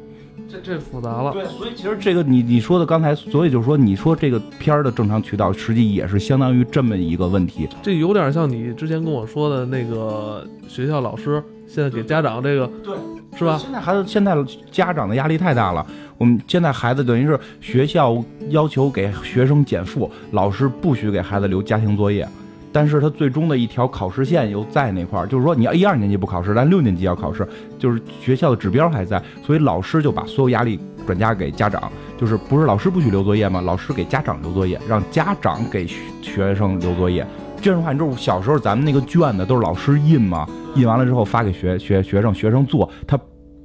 [0.63, 1.33] 这这复杂了。
[1.33, 7.69] 对，所以其实这个你你说的刚才，所以就是说，你说这个片儿的正常渠道，实际也是相当于这么一个问题。
[7.83, 12.95] 这有点像你之前跟我说的那个学校老师现在给家长这个，对，
[13.37, 13.59] 是吧？
[13.59, 14.37] 现在孩子现在
[14.71, 15.85] 家长的压力太大了，
[16.19, 22.29] 我们现在孩子等于是学校要求给学生减负，老师不许给孩子留家庭作业。
[22.75, 27.47] 但是他最终的一条考试线又在那块儿，就是说你要一二年级不考试，但六年级要考试，
[27.79, 33.61] 就是学校的指标还在，所以老师就把所有压力转嫁给家长，就是不是老师不许留作业吗？
[33.61, 35.87] 老师给家长留作业，让家长给
[36.21, 37.25] 学生留作业。
[37.63, 43.17] 这样的话，你知道小时候咱们那个卷子都是老师印嘛，印完了之后发给学学学生，学生做，他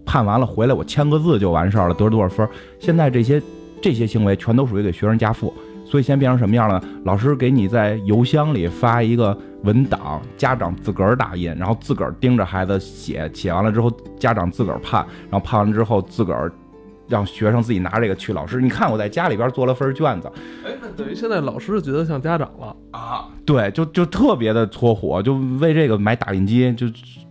[0.05, 2.47] 判完了回来我签个字就完事儿了，得多少分？
[2.79, 3.41] 现在这些
[3.81, 5.51] 这些行为全都属于给学生加负。
[5.89, 6.79] 所以现在变成什么样了？
[7.03, 16.51] 老师给你在邮箱里发一个文档，家长自个儿打印，然后自个儿盯着孩子写，写完了之后家长自个儿判，然后判完之后自个儿
[17.07, 20.31] 让学生自己拿这个去老师，你看我在家里边做了份卷子
[20.63, 22.75] 哎，那等于现在老师觉得像家长了。
[22.91, 26.85] 啊，对，就就特别的搓火，就为这个买打印机就。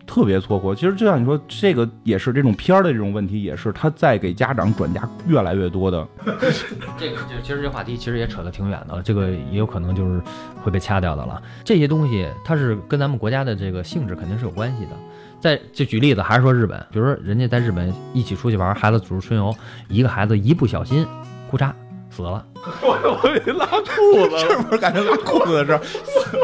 [0.08, 6.04] 特别搓火，其实就像你说，这个也是这种片儿的这种问题，也是他在给家长转嫁越来越多的。
[6.98, 10.20] 这个就其实这话题其实也扯得挺远的了，这个也有可能就是
[10.62, 11.40] 会被掐掉的了。
[11.62, 14.92] 这些东西它是跟咱们国家的这个性质肯定是有关系的。
[15.40, 19.54] 再就举例子，还是说日本，比如说人家在日本一起出去玩，孩子组织春游，
[19.88, 21.06] 一个孩子一不小心，
[21.50, 21.70] 裤衩
[22.10, 22.44] 死了。
[22.82, 25.80] 我我给拉裤子是 不是感觉拉裤子的事儿？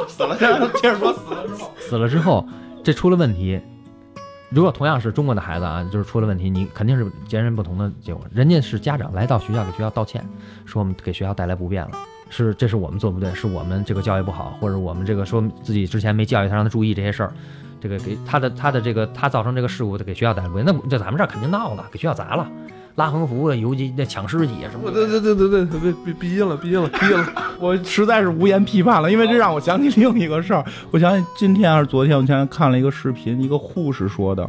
[0.07, 0.37] 死了，
[0.77, 2.47] 接着说死了之后，死了之后，
[2.85, 3.59] 这出了问题。
[4.51, 8.23] 如果同样是中国的孩子啊，就是出了问题，你肯定是截然不同的结果。
[8.31, 10.25] 人家是家长来到学校给学校道歉，
[10.67, 11.93] 说我们给学校带来不便了，
[12.29, 17.33] 是这是我们做不对，是我们这个教育不好，或者我们这个说自己之前没教育他，让他注意这些事儿，
[17.81, 22.47] 这个给他的他的这个他造成这个事故，给学校带来不便，那这咱们这儿肯定闹了，给学校砸了，
[22.97, 25.01] 拉横幅啊，游击那抢尸体啊什么的。
[25.01, 27.33] 我对对对对对，别别闭音了，闭音了，闭音了。
[27.59, 30.65] 我实在是无言批判了，因为这让我想起另一个事儿。
[30.91, 34.49] 我想起今天还是昨天，我前天看了一个视频，一个护士说的，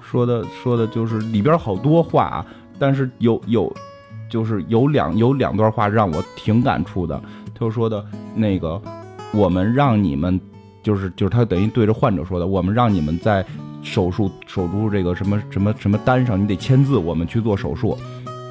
[0.00, 2.46] 说的说的就是里边好多话啊，
[2.78, 3.70] 但是有有
[4.28, 7.20] 就是有两有两段话让我挺感触的。
[7.54, 8.02] 他就说的
[8.34, 8.80] 那个，
[9.32, 10.40] 我们让你们
[10.82, 13.44] 就是就是他等于对着患者说的，我们让你们在
[13.82, 17.96] 手术手术这个什么什么什么单上，你得签字，我们去做手术。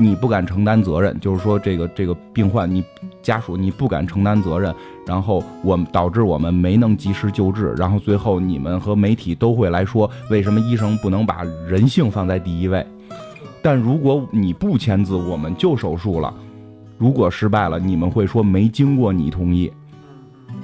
[0.01, 2.81] 你不敢承担责任，就是说这个这个病患你
[3.21, 4.73] 家属你不敢承担责任，
[5.05, 12.85] 然后我们导致我们没能及时救治，然后最后你们和媒体都会来说，为什么医生不能把人性放在第一位？
[13.61, 16.33] 但如果你不签字，我们就手术了，
[16.97, 19.69] 如果失败了，你们会说没经过你同意。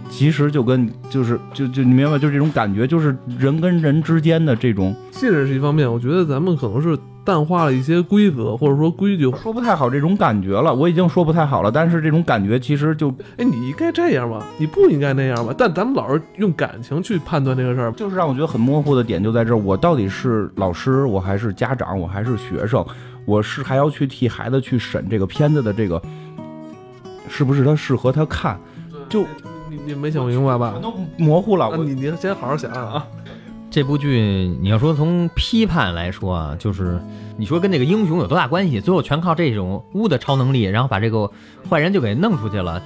[0.10, 9.30] 其实就跟就是就就你明白，就这种感觉，就是人跟人之间的这种信任是一方面，我觉得咱们可能是淡化了一些规则或者说规矩。
[9.42, 15.54] 说不太好这种感觉了，我已经说不太好了，但是这种感觉其实就哎，你应该这样吧，你不应该那样吧？
[15.58, 22.86] 但咱们老是用感情去判断这个事儿，就是让我觉得很模糊的点就在这儿，我到底是老师，我还是家长，我还是学生，
[23.26, 26.00] 我是还要去替孩子去审这个片子的这个
[27.28, 28.58] 是不是他适合他看，
[29.10, 29.26] 就
[29.76, 30.76] 你你没想明白吧？
[30.82, 31.76] 都模糊了。
[31.78, 33.06] 你你先好好想想啊。
[33.70, 34.22] 这部剧
[34.62, 36.98] 你要说从批判来说啊，就是
[37.36, 38.80] 你说跟那个英雄有多大关系？
[38.80, 41.30] 最后全靠这种巫的超能力，然后把这个
[41.70, 42.82] 坏人就给弄出去了。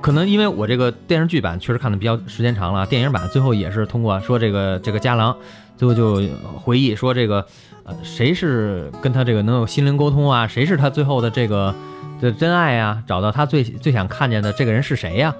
[0.00, 5.36] 可能因为我这个电视剧版确实看的比较时间长了，电影版最后也是通过说这个这个家郎，
[5.76, 6.22] 最后就
[6.56, 7.44] 回忆说这个
[7.84, 10.46] 呃谁是跟他这个能有心灵沟通啊？
[10.46, 11.74] 谁是他最后的这个
[12.20, 13.02] 的真爱啊？
[13.06, 15.34] 找到他最最想看见的这个人是谁呀？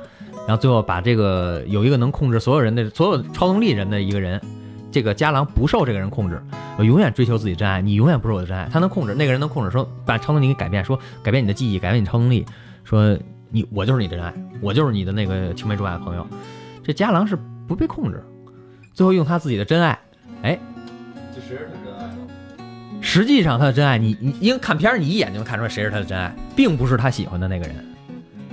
[0.47, 4.41] 然后最后把这个有一个能控制所有人的所有超能力人的一个人，
[4.91, 6.43] 这个家郎不受这个人控制，
[6.79, 8.69] 我永远追求自己真爱，你永远不是我的真爱。
[8.73, 12.45] 他能控制那个人能控制，说把超能力给改变，说改变你的记忆，改变你超能力，
[12.85, 13.17] 说
[13.51, 16.27] 你我就是你的真爱，我就是你的那个青梅竹马的朋友。
[16.83, 18.23] 这家郎是不被控制，
[18.93, 19.99] 最后用他自己的真爱，
[20.43, 20.59] 哎，
[21.35, 22.19] 这谁是他真爱呢？
[23.01, 27.77] 实际上他的真爱，你你因为看片儿你一眼就能看出来谁是他的真爱，并不是他喜欢的那个人，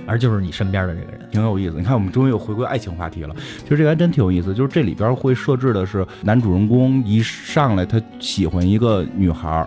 [0.06, 1.20] 而就是你身边的这个人。
[1.30, 1.76] 挺有意思。
[1.76, 3.34] 你看，我们终于又回归爱情话题了。
[3.62, 9.66] 其实这个还真挺有意思，就是这里边会设置的是男主人公一上来他喜欢一个女孩，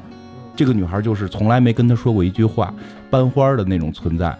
[0.55, 2.73] 这个女孩就是从来没跟他说过一句话，
[3.09, 4.37] 班花的那种存在。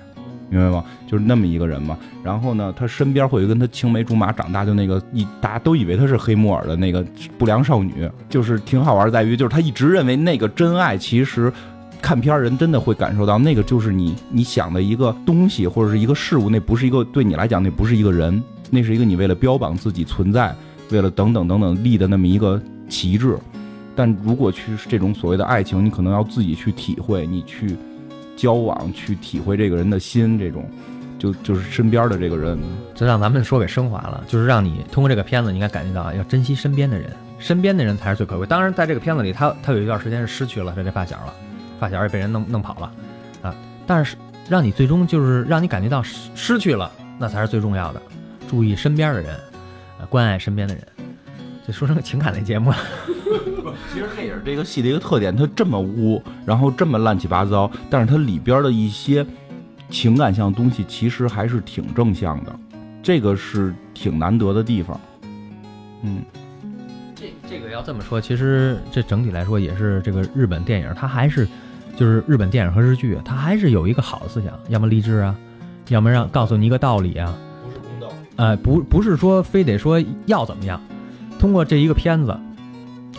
[0.50, 0.84] 明白吗？
[1.08, 1.98] 就是那么一个人嘛。
[2.24, 7.04] 然后呢，他身边会有跟他青梅竹马长大，就那个一大家都以为他是黑木耳的那个
[7.40, 11.52] 不良少女，就是挺好玩，在于就是他一直认为那个真爱，其实
[12.04, 20.54] 看片儿人真的会感受到那个就是你你想的一个东西或者是一个事物，那不是一个对你来讲那不是一个人，那是一个你为了标榜自己存在，
[20.92, 23.38] 为了等等等等立的那么一个旗帜。
[23.96, 27.78] 但如果去这种所谓的爱情，你可能要自己去体会，你去
[28.36, 30.70] 交往，去体会这个人的心，这种
[31.18, 32.60] 就就是身边的这个人，
[32.94, 38.46] 这让咱们说给升华了，就是让你通过这个片子，你应该感觉到要珍惜身边的人，身边的人才是最可贵。
[38.46, 41.34] 当然，在这个片子里，他他有一段时间是失去了他这发小了，
[41.84, 42.92] 发小也被人弄弄跑了
[43.42, 43.56] 啊。
[43.86, 44.16] 但是
[44.50, 48.02] 让你最终就是让你感觉到失失去了，那才是最重要的。
[48.48, 49.36] 注意身边的人，
[50.00, 50.84] 呃，关爱身边的人。
[51.66, 52.78] 这说成个情感类节目了，
[53.94, 59.26] 其实这也是这个戏的一个特点，它这么污，然后这么乱七八糟，但是它里边的一些
[59.90, 62.54] 情感向的东西其实还是挺正向的，
[63.02, 65.00] 这个是挺难得的地方。
[66.02, 66.22] 嗯，
[67.16, 71.48] 这这个要这么说，其实这整体来说也是这个日本电影，它还是
[71.96, 75.36] 就是日本电影和日剧，它还是有一个好的思想，要么励志啊，
[75.90, 78.14] 要么让告诉你一个道理啊，不是公道。
[78.36, 80.82] 呃，不不是说非得说要怎么样，
[81.40, 82.36] 通过这一个片子、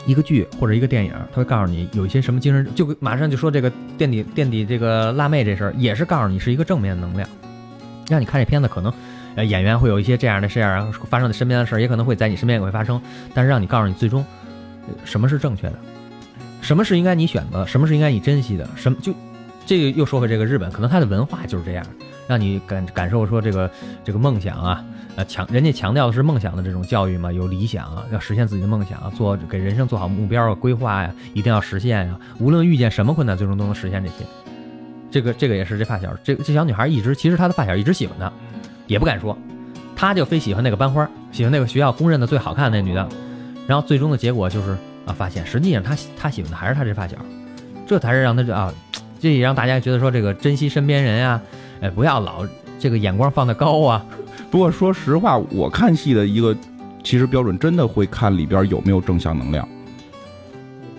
[0.07, 7.29] 一个剧或者一个电影，他会告诉你有一些什么精神，就马上就说这个垫底垫底这个辣妹这事儿，也是告诉你是一个正面能量，
[8.09, 8.93] 让你看这片子可能。
[9.37, 13.03] 呃，演员会有一些这样的事儿啊，发生在身边的事儿，也可能会在你身边也会发生，
[13.35, 14.25] 但是让你告诉你最终，
[14.87, 15.75] 呃什么是正确的，
[16.64, 19.12] 什么是应该你选择，什么是应该你珍惜的，什么就
[19.66, 21.85] 这个又说回这个日本，可能它的文化就是这样，
[22.27, 23.70] 让你感感受说这个
[24.03, 24.83] 这个梦想啊，
[25.16, 34.24] 呃强人家强调的是梦想的这种教育嘛，有理想啊，要实现自己的梦想，做给人生做好目标啊，规划呀、一定要实现呀、无论遇见什么困难，最终都能实现这些。
[35.11, 38.33] 这个这个也是这发小，这这小女孩一直其实她的发小一直喜欢她，
[38.87, 39.37] 也不敢说，
[39.94, 43.07] 她就非喜欢那个班花，喜欢那个学校公认的最好看那女的，
[43.66, 44.74] 然后最终的结果就是
[45.07, 47.17] 啊，发现实际上他他喜欢的还是他这发小，
[47.87, 48.73] 这才是让她啊，
[49.21, 51.40] 这也让大家觉得说这个珍惜身边人呀、
[51.81, 52.47] 哎，不要老
[52.79, 54.05] 这个眼光放得高啊。
[54.51, 56.57] 不过说实话，我看戏的一个
[57.03, 59.69] 其实标准真的会看里边有没有正向能量。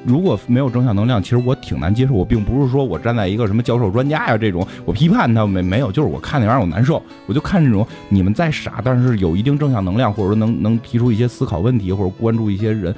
[0.04, 2.14] 如果没有正向能量，其实我挺难接受。
[2.14, 7.02] 我并不是说我站在一个什么教授专家呀这种，我批判他没没有，就是我看那玩意儿我难受。
[7.26, 12.94] 我就看这种你们再傻，但是有一定正向能量，或者说能能提出一些思考问题，或者关注一些人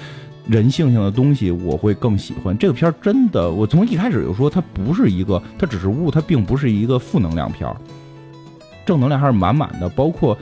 [0.47, 2.95] 人性性的东西，我会更喜欢这个片儿。
[3.01, 7.75] 真的，我从一开始就说它不是一个，它只是物，它并不是一个负能量片儿，
[8.85, 10.37] 正能量还是满满的，包括。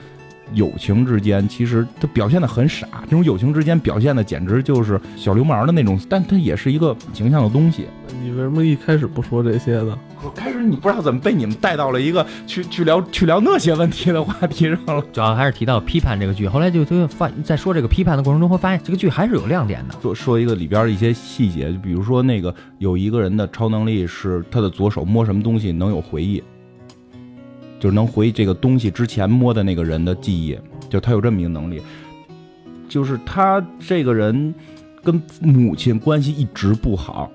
[0.54, 7.86] 友情之间，其实他表现的很傻，这种友情之间表现的简直就是小流氓的那种，但他也是一个形象的东西。
[8.22, 9.98] 你为什么一开始不说这些呢？
[10.24, 15.04] 我开始你不知道怎么被你们带到了一个去去聊去聊那些问题的话题上了。
[15.12, 19.94] 主要还是提到批判这个剧，后来就就发在说这个批判的过程中，会发现这个剧还是有亮点的。
[20.00, 26.42] 说说一个里边的一些细节，就比如说那个有一个人的超能力是他的左手摸什么东西能有回忆。
[27.86, 31.80] 就是能回忆这个东西之前摸的那个人的记忆，就他有这么一个能力。
[32.88, 34.52] 就是他这个人
[35.04, 37.30] 跟母亲关系一直不好，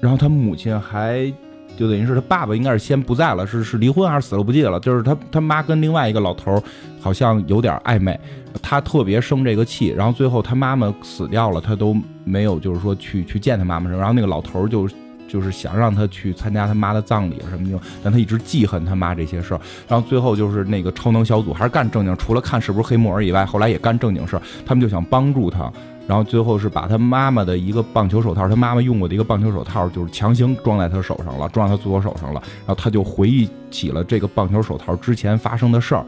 [0.00, 1.30] 然后他母亲还
[1.76, 4.80] 就等于是他爸爸应该是先不在了，是是离婚还是死了不记得了。
[4.80, 6.58] 就是他他妈跟另外一个老头
[6.98, 8.18] 好像有点暧昧，
[8.62, 11.94] 他特别生这个气，然后最后他妈妈死掉了，他都
[12.24, 14.88] 没有就是说去去见他妈妈然后那个老头就。
[15.34, 19.60] 就是想让他去参加他妈的葬礼什么的，但他一直记恨他妈这些事儿。
[19.88, 24.42] 然后最后就是那个超能小组还是干正经，除了看是不是黑木耳以外，后来也干正经事儿。
[24.64, 25.68] 他们就想帮助他，
[26.06, 32.40] 然后最后是把他妈妈的一个棒球手套，他妈妈用过的一个棒球手套，就是强行装在他手上了，装在他左手上了。
[32.64, 36.06] 然后他就回忆起了这个棒球手套之前发生的事儿。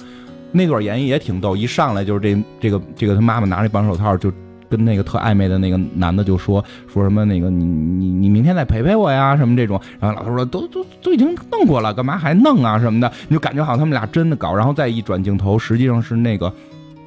[0.52, 4.32] 那段演绎也挺逗，一上来就是这这个这个他妈妈拿着棒球手套就。
[4.68, 16.52] 跟那个特暧昧的那个男的就说说什么那个你你你明天再陪陪我呀什么这种，然后老头说都都都已经弄过了，干嘛还弄啊什么的，你就感觉好像他们俩真的搞，然后再一转镜头，实际上是那个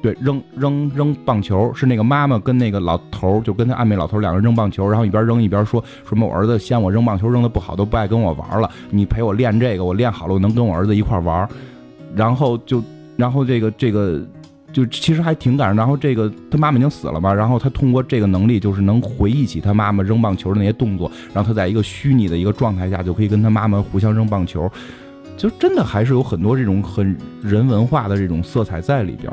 [0.02, 11.48] 对扔扔扔棒球，是那个妈妈跟那个老头就跟他暧昧老头两个人扔棒球，然后一边扔一边说什么我儿子嫌我扔棒球扔的不好，都不爱跟我玩了，你陪我练这个，我练好了我能跟我儿子一块玩，
[12.14, 12.82] 然后就
[13.16, 14.20] 然后这个这个。
[14.72, 24.70] 就其实还挺感人，然后这个他妈妈已经死了嘛，然后他通过这个能力，就是能回忆起他妈妈扔棒球的那些动作，然后他在一个虚拟的一个状态下，就可以跟他妈妈互相扔棒球，
[25.36, 29.32] 就真的还是有很多这种很人文化的这种色彩在里边，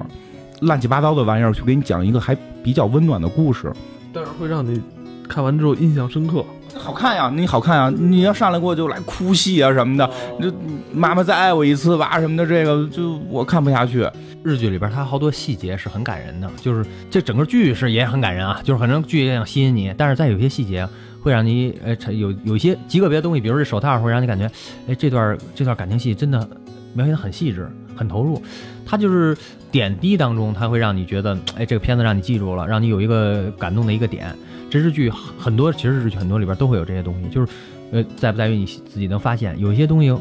[0.61, 3.71] 乱七八糟的玩意儿去给你讲一个还比较温暖的故事，
[4.11, 4.81] 但是会让你
[5.27, 6.43] 看完之后印象深刻。
[6.75, 10.09] 好看呀，你好看呀，你要上来给我就来哭戏啊什么的，
[10.41, 10.51] 就
[10.93, 14.07] 妈妈再爱我一次吧什么的，这个就我看不下去。
[14.47, 20.87] 日剧里边它好多细节是很感人的，就是这整个剧是也很感人啊，就是反正剧也想吸引你，但是在有些细节
[21.21, 24.49] 会让你呃有有一些极个别的东西，比如这手套会让你感觉，
[24.87, 26.49] 哎这段这段感情戏真的
[26.93, 28.41] 描写的很细致，很投入。
[28.85, 29.37] 它就是
[29.69, 34.33] 点滴当中，它会让你觉得，哎这个片子让你记住了，让你有一个感动的一个点。
[34.69, 37.51] 这日剧很多，其实日剧很多里边都会有这些东西，就是
[37.91, 40.15] 呃在不在于你自己能发现，有一些东西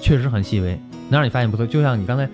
[0.00, 0.70] 确实很细微，
[1.08, 1.64] 能让你发现不错。
[1.64, 2.28] 就像你刚才。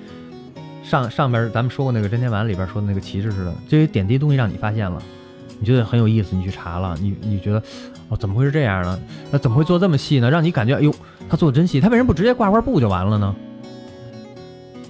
[0.85, 5.03] 上上边咱们说过那个真田丸里边说的那个旗帜似的，这些点滴东西让你发现了，
[5.59, 7.63] 你觉得很有意思，你去查了，你你觉得
[8.09, 9.01] 哦怎么会是这样呢？
[9.31, 10.31] 那怎么会做这么细呢？
[10.31, 10.95] 让你感觉哎呦，
[11.29, 13.35] 他做的真细，他为什么不直接挂块布就完了呢？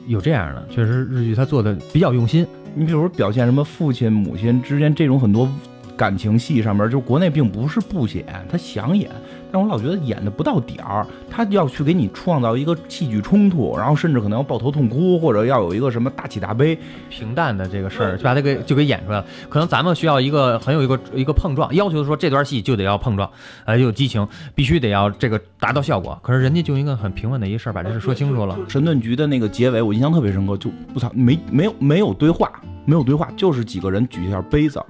[0.07, 2.46] 有这样的，确实日剧他做的比较用心。
[2.74, 5.48] 你比如说表现什么父亲母亲之间这种很多
[5.96, 9.09] 感情戏上面，就国内并不是不演，他想演。
[9.54, 16.76] 但我老觉得演的不到点儿，他要去给你创造一个戏剧冲突，然后甚至可能要抱头痛哭，或者要有一个什么大起大悲。
[17.08, 19.26] 平淡的这个事儿，就把它给就给演出来了。
[19.48, 23.30] 可能咱们需要一个很有一个一个碰撞，要求说这段戏就得要碰撞，
[23.64, 26.18] 呃，有激情，必须得要这个达到效果。
[26.20, 28.58] 可是人家就一个很平稳的一事儿，把这事说清楚了。
[28.68, 32.50] 神盾局的那个结尾，我印象特别深刻，就我操，没没有没有对话，
[32.86, 34.84] 没有对话，就是几个人举一下杯子，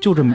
[0.00, 0.34] 就这么。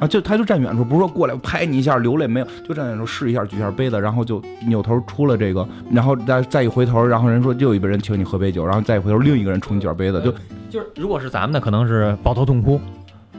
[0.00, 10.32] 啊，就他就站远处，不是说过来拍你一下流泪没有，就站远处试一下，举一下杯子，然后就扭头出了这个，然后再再一回头，然后人说又一个人请你喝杯酒，然后再一回头，另一个人冲你举杯子，就
[10.70, 12.80] 就是如果是咱们的，可能是抱头痛哭，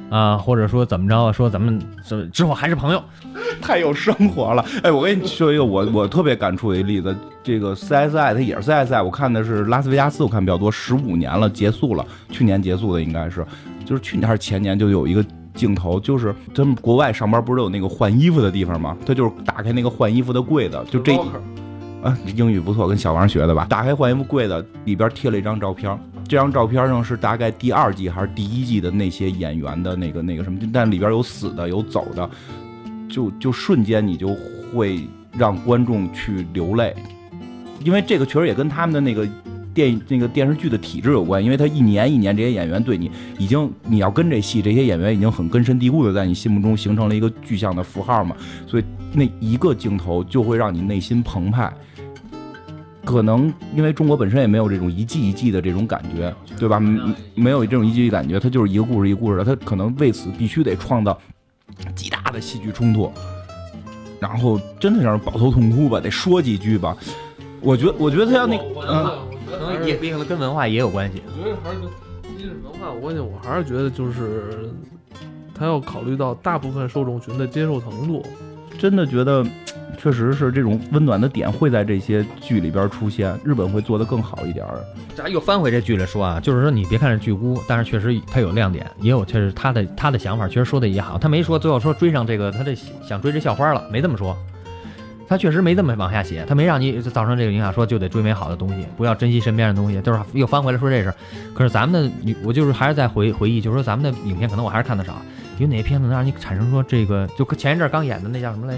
[0.10, 1.80] 啊，或者说怎么着，说咱们
[2.34, 3.02] 之后还是朋友，
[3.62, 4.66] 太有生活了。
[4.84, 13.46] 哎，我跟你说一个我我特别感触的一个例子，这个 CSI 它也是 CSI，我看的是拉斯维加斯，我看比较多，十五年了，结束了，去年结束的应该是，
[13.86, 15.24] 就是去年还是前年就有一个。
[15.60, 18.98] 镜头就是他们国外上班不是有那个换衣服的地方吗？
[19.06, 21.14] 他就是打开那个换衣服的柜子，就这
[22.02, 23.68] 啊，英语不错，跟小王学的吧？
[23.70, 32.30] 打开换衣服柜子里边贴了一张照片，这张照片上是大概第二季还是第一季的那些演员的那个那个什么，但里边有死的有走的，
[33.10, 34.34] 就就瞬间你就
[34.74, 35.02] 会
[35.34, 36.96] 让观众去流泪，
[37.84, 39.28] 因为这个确实也跟他们的那个。
[39.80, 48.36] 电那个电视剧的体制有关，因为它一年一年这些演员对你已经你要跟这戏，这些演员已经很根深蒂固的在你心目中形成了一个具象的符号嘛，
[48.68, 51.72] 所以那一个镜头就会让你内心澎湃。
[53.06, 56.80] 可能因为中国本身也没有这种一季一季的这种感觉，对吧？
[57.34, 61.18] 没有这种一季一感觉，它就是一个故事一个故事的，它可能为此必须得创造
[61.96, 63.10] 极大的戏剧冲突，
[64.20, 66.96] 然后真的让人抱头痛哭吧，得说几句吧。
[67.62, 69.29] 我觉得，我觉得他要那个，嗯，
[69.86, 71.22] 也也可能跟文化也有关系。
[71.28, 71.90] 我觉得还是跟
[72.38, 74.70] 一是文化有关系，我还是觉得就是
[75.54, 78.24] 他要考虑到大部分受众群的接受程度。
[78.78, 79.44] 真的觉得，
[79.98, 84.80] 确实是这种温暖的点会在这些剧里边出现，日本会做得更好一点儿。
[85.14, 91.18] 咱又翻回这剧来说啊，就是说你别看是剧孤，但是确实它有亮点，也有确实他的他的想法，确实说的也好。
[91.18, 94.38] 他没说最后说追上这个他这想追这校花了，没这么说。
[95.30, 101.14] 他确实没这么往下写，他没让你造成这个影响，说就得追美好的东西，不要珍惜身边的东西，就是又翻回来说这事。
[101.54, 105.22] 可是咱们的你，我就是还是在回回忆，就是说咱们的影片可能我还是看的少，
[105.60, 108.74] 有哪些片子能让你产生说这个，就前一阵刚演的那叫什么来，《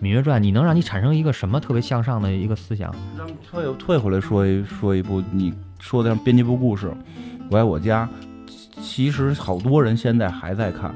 [0.00, 2.90] 芈月传》，你能让你产生一个什么特别向上的一个思想？
[3.18, 6.86] 咱们退退回来说一说一部你说的像编辑部故事，
[7.50, 8.08] 《我爱我家》，
[8.82, 10.94] 其实好多人现在还在看。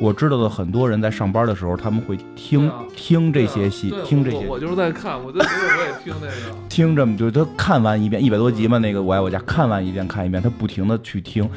[0.00, 6.58] 我知道的很多人在上班的时候，他们会听、啊听这些戏，对听这些我我就是在看，我就觉得我也听那个。
[6.68, 11.48] 听这么就他看完一遍一百多集嘛，那个《我爱我家》看完一遍看一遍，他不停的去听。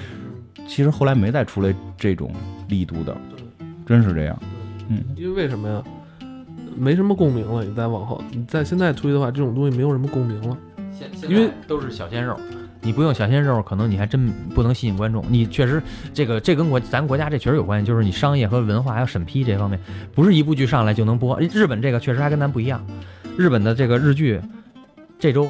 [0.68, 2.32] 其实后来没再出来这种
[2.68, 3.16] 力度的，
[3.86, 4.38] 真是这样。
[4.90, 5.84] 嗯，因为为什么呀？
[6.78, 10.58] 没什么共鸣了，你再往后，你在现在推的话，这种东西没有什么共鸣了。
[11.28, 12.40] 因为都是小鲜肉，
[12.86, 15.26] 你不用小鲜肉，可能你还真不能吸引观众。
[15.28, 15.82] 你确实
[16.14, 19.80] 这个这跟国咱国家这确实有关系，就是你商业和文化还有审批这方面，
[20.14, 21.40] 不是一部剧上来就能播。
[21.40, 22.86] 日本这个确实还跟咱不一样，
[23.36, 24.40] 日本的这个日剧
[25.18, 25.50] 这周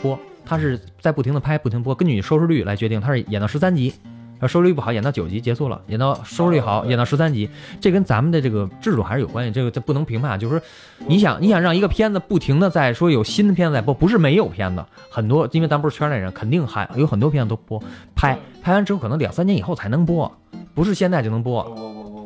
[0.00, 3.92] 播，它是在不停的拍，不停播，根据你收视率来决定，它是演到十三集。
[4.40, 7.48] 要收视率不好，演到九集结束了；演到收视率好，演到十三集，
[7.80, 9.52] 这跟咱们的这个制度还是有关系。
[9.52, 10.64] 这个这不能评判，就是说，
[11.06, 17.82] 你想你想让一个片子不停的在说有新的片子在播，不是没有片子，很多，因为咱不是圈内人，肯定还有很多片子都播，
[18.14, 20.30] 拍拍完之后可能两三年以后才能播，
[20.74, 22.19] 不是现在就能播。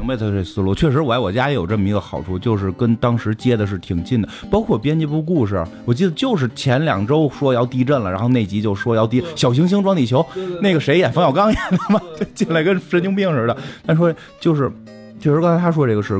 [0.00, 4.28] 明白他这思路，确实《我爱我家》也有这么一个好处，就是跟当时接的是挺近的。
[4.50, 10.24] 包括编辑部故事，我记得就是前两周说要地震了，然后那集就说要地小行星撞地球，
[10.62, 13.54] 那个谁演冯小刚演的嘛，就进来跟神经病似的。
[13.84, 14.72] 但说就是，
[15.20, 16.18] 确实刚才他说这个是。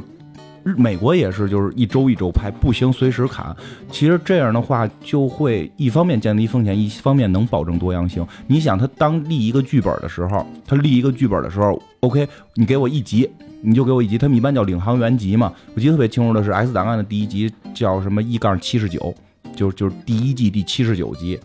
[0.63, 3.57] 日美国也是，就是一周一周拍，不行随时砍。
[3.91, 8.27] 其实这样的话，就会一方面降低风险，一方面能保证多样性。
[8.47, 13.27] 你想，他当立一个剧本的时候，他立一个剧本的时候，OK，你给我一集，
[13.63, 14.17] 你就给我一集。
[14.19, 15.53] 他们一般叫领航员集嘛。
[15.75, 19.15] 我记得特别清楚的是，《X 档案》的第一集叫什么 E 杠七十九，
[19.55, 21.39] 就就是第一季第七十九集，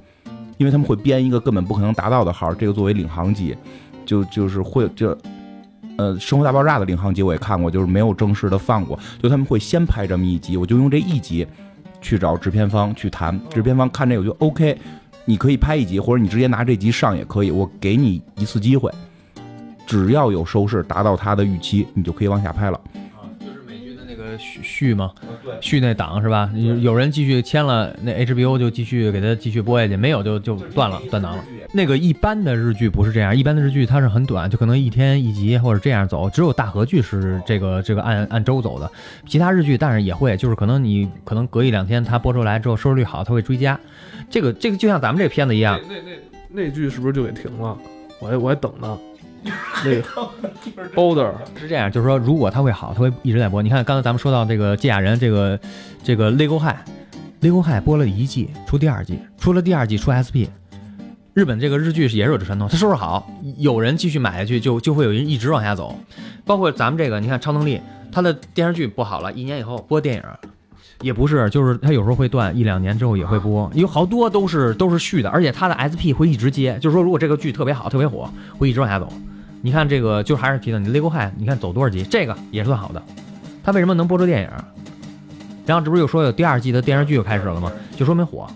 [0.57, 3.55] 因为他们会编一个根本不可能达到的号，这个作为领航集，
[4.05, 5.17] 就就是会就。
[5.97, 11.47] 呃，《生活大爆炸》的领航集我也看过，就是没有正式的放过，就他们会先拍这么一集，我就用这一集
[12.01, 14.77] 去找制片方去谈，制片方看这个就 OK，
[15.23, 18.91] 你可以拍一集，或者你直接拿这集上也可以，我给你一次机会，
[19.85, 22.79] 只要有收视达到他的预期，你就可以往下拍了。
[23.15, 25.11] 啊就是美剧的那个续续嘛，
[25.61, 26.51] 续那档是吧？
[26.55, 31.43] 有有人继续签了，那 HBO 就继续给他继续播下去，没有就就断了断档了。
[31.73, 36.29] 那个一般的日剧不是这样，一般的日剧它是很短，就可能一天一集或者这样走。
[36.29, 38.89] 只有大河剧是这个这个按按周走的，
[39.27, 43.77] 其他日剧但是也会，就是可能你可能隔一两天它播出来之后收视率好，它会追加。
[44.29, 46.01] 这个这个就像咱们这片子一样，那那
[46.53, 47.77] 那那剧是不是就给停了？
[48.21, 48.97] 我还我还等呢。
[49.83, 50.01] 那个
[50.95, 53.61] Boulder 是这样，就是说，如果它会好，它会一直在播。
[53.61, 55.59] 你看，刚才咱们说到这个《芥雅人》，这个
[56.03, 56.69] 这个《Lego High》，
[57.41, 60.49] 《Lego High》播了一季，出第二季，出了第二季出 SP。
[61.33, 65.93] 日本这个日剧是也是有这传统，它收视好，有人继续买下去，就就会有人一直往下走。
[66.45, 67.77] 包括咱们这个，你看《超能力》，
[68.11, 70.23] 它的电视剧播好了，一年以后播电影，
[71.01, 79.11] 也不是，就是它有时候会断，一两年之后也会播，有好多都是都是续的，而且它的 SP 会一直接，就是说如果这个剧特别好、特别火，会一直往下走。
[79.65, 83.01] 你看这个，就还是提到你《Lego High》，你看走多少集，这个也算好的。
[83.63, 84.49] 他为什么能播出电影？
[85.65, 87.71] 然后这不是又说有第二季的电视剧又开始了吗？
[87.95, 88.47] 就说明火。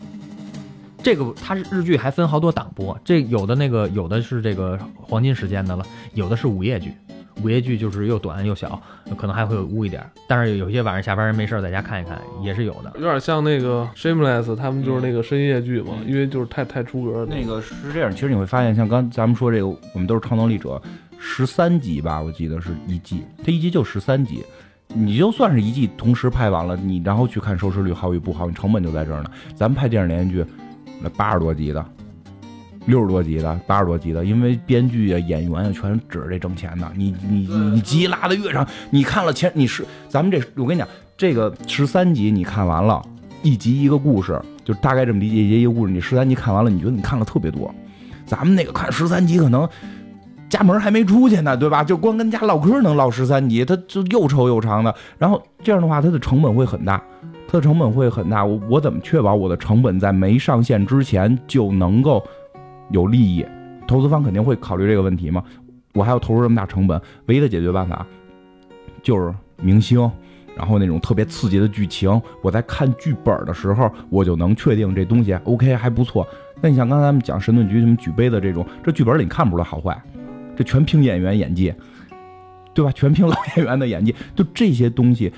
[1.01, 5.84] 这个他是日剧还分好多档播，这有的那个有的是这个黄金时间的了，
[6.14, 6.93] 有的是午夜剧。
[7.42, 8.82] 午夜剧就是又短又小，
[9.18, 10.04] 可能还会有污一点。
[10.28, 12.92] 但是有些晚上下班人没事儿在家看一看也是有的。
[12.96, 17.26] 有点像那个 Shameless，他们就是那个深夜剧嘛，因为就是太太出格了。
[17.26, 20.82] 那个是这样，其实你会发现，像刚咱们说这个，我们都是超能力者，
[21.18, 24.44] 十三集吧，我记得是一季，它一季就十三集。
[24.92, 29.30] 你就算是一季同时拍完了，你然后去看收视率好与不好，你成本就在这儿呢。
[29.56, 30.46] 咱们拍电视连续剧，
[31.00, 31.86] 那八十多集的，
[32.90, 36.92] 六十多集的、八十多集的，因为编剧啊、演员啊全指着这挣钱的。
[36.96, 43.02] 你你你集拉的越长，你看了前你是咱们这，我跟你讲，这个十三集你看完了，
[43.44, 45.94] 一集一个故事，就大概这么理解一集一个故事。
[45.94, 47.74] 你十三集看完了，你觉得你看了特别多。
[48.26, 49.70] 咱们那个看十三集可能。
[50.50, 51.84] 家门还没出去呢，对吧？
[51.84, 54.92] 就光跟家唠嗑能唠十三集，它就又臭又长的。
[55.20, 57.00] 然后这样的话，它的成本会很大，
[57.48, 58.44] 它的成本会很大。
[58.44, 62.26] 我我怎么确保我的成本在没上线之前就能够
[62.90, 63.46] 有利益？
[63.88, 65.44] 投资方肯定会考虑这个问题嘛。
[65.94, 68.06] 我还要投入这么大成本，唯一的解决办法
[69.02, 70.00] 就是明星，
[70.56, 72.22] 然后那种特别刺激的剧情。
[72.44, 76.28] 我在看剧本的时候，我就能确定这东西 OK 还不错。
[76.62, 80.00] 那你像刚才咱们讲神盾局什么举杯的这种，这剧本里看不出来好坏。
[80.56, 81.74] 这全凭演员演技，
[82.74, 82.92] 对吧？
[82.92, 84.14] 全凭老演员的演技。
[84.36, 85.34] 就这些东西，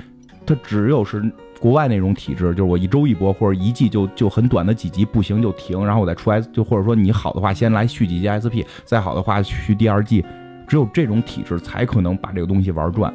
[0.46, 1.32] 它只有是
[1.62, 10.26] 国外那种体制，就是我一周一播，或者一季就就很短的几集，不行就停，然后我再出 S，就或者说你好的话先来续几集 SP，再好的话续第二季。
[10.68, 13.14] 只有这种体制才可能把这个东西玩转，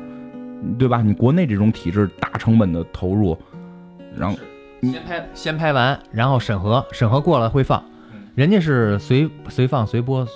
[0.78, 1.00] 对吧？
[1.00, 3.36] 你国内这种体制大成本的投入，
[4.14, 4.36] 然后
[4.82, 7.82] 先拍先拍完，然后审核审核过了会放，
[8.34, 10.26] 人家是随随放随播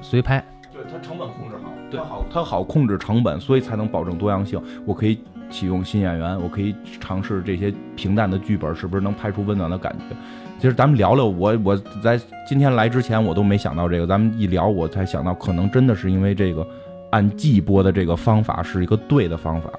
[0.00, 0.42] 随拍。
[0.72, 4.62] 对它成本控制好，对，好，它好控制成本，所以才能保证多样性。
[4.86, 5.18] 我可以
[5.50, 10.16] 启用新演员，我可以尝试这些平淡的剧本，是不是能拍出温暖的感觉？
[10.60, 16.66] 其实咱们聊聊，我我在今天来之前我都没想到这个，咱们一聊我才想到，可能真的是因为这个
[17.10, 19.70] 按季播的这个方法是一个对的方法。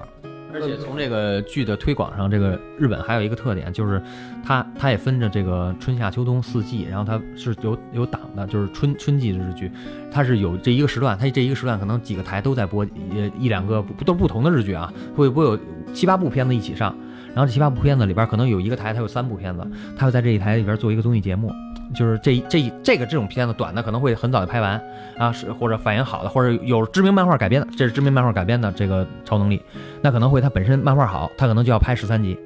[0.52, 4.02] 而且从这个剧的推广上，这个日本还有一个特点，就是
[4.44, 9.70] 它它也分着这个春夏秋冬四季，然后它是有有档的，就是春春季的日剧，
[10.10, 15.58] 它是有这一个时段，它这一个时段可能几个台都在播，呃一两个不都不同的日剧啊，会播有
[15.92, 16.94] 七八部片子一起上，
[17.28, 21.52] 然后这七八部片子里边可能有一个台它有三部片子，它会在这一台里边做一个综艺节目。
[21.94, 24.80] 就是这这这个这种片子短的可能会很早就拍完
[25.18, 29.60] 啊，是或者反应好的，或者有知名漫画改编的，这是知名漫画改编的这个超能力，
[30.02, 32.38] 那可能会他本身漫画好，他可能就要拍十三集，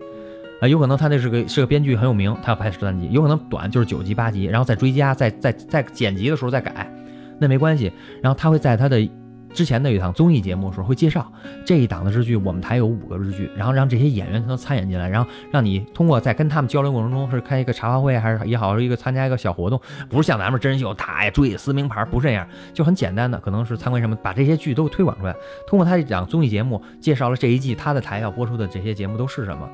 [0.61, 6.91] 啊，有可能他那是个是个编剧很有名，他要拍十三集，有可能短就是九集八集，然后再追加，再再再剪辑的时候再改，
[7.39, 7.93] 那没关系，
[8.23, 9.09] 然后他会在他的。
[9.55, 11.33] 之前的一档综艺节目的时候会介绍
[11.65, 25.35] 这一档的日剧，我们台有五个日剧，然后让这些演员全都参演进来，然后让你通过在跟他们交流过程中是开一个茶话会还是也好，是一个参加一个小活动，不是像咱们真人秀打呀追撕名牌，不是这样，就很简单的，可能是参观什么，把这些剧都推广出来，
[25.69, 29.69] 通过他这档综艺节目介绍了这一季他的台要播出的这些节目都是什么，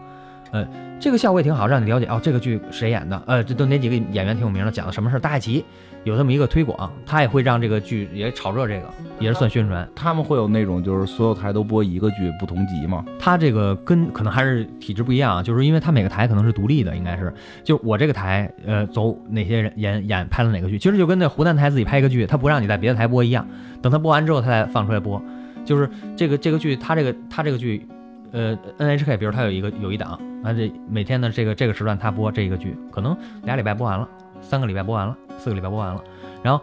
[0.52, 0.68] 呃，
[1.00, 5.20] 这个效果也挺好，让你了解哦这个剧谁演的，呃，这都哪几个演员挺有名的，讲的什么事儿？
[5.20, 5.64] 大爱奇。
[6.04, 8.88] 有这么一个推广，他也会让这个剧也炒热这个，
[9.18, 9.88] 也是算宣传。
[9.94, 13.04] 他们会有那种就是所有台都播一个剧不同集吗？
[13.18, 17.32] 他这个跟可能还是体制不一样，就是因为他每个台可能是独立的，应该是
[17.62, 23.46] 就我这个台呃走哪些人演演拍了哪个剧，其实就跟那湖南台自己拍一个剧，他不让你在别的台播一样，
[23.82, 25.22] 等他播完之后他才放出来播。
[25.62, 27.86] 就是这个这个剧，他这个他这个剧，
[28.32, 34.08] 呃 NHK 比如他有一个有一档，啊这每天的这个这个时段他播这一个剧，可能俩礼拜播完了，
[34.40, 35.16] 三个礼拜播完了。
[35.38, 36.04] 四个礼拜播完了，
[36.42, 36.62] 然后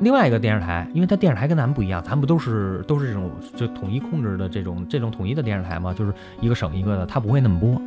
[0.00, 7.80] 另外一个电视台，因为它电视台跟咱们不一样，咱们不都是都是这种就统一控制的这种这种统一的电视台嘛，就是一个省一个的，它不会那么播，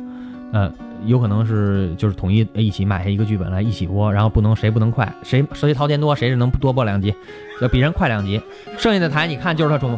[0.52, 0.72] 呃，
[1.04, 7.14] 有可能是就是统一一起买下一个剧本来一起播，然后不能谁不能快，谁谁掏钱多，谁是能多播两集，
[7.60, 8.42] 要比人快两集，
[8.76, 9.96] 剩下的台你看就是他中，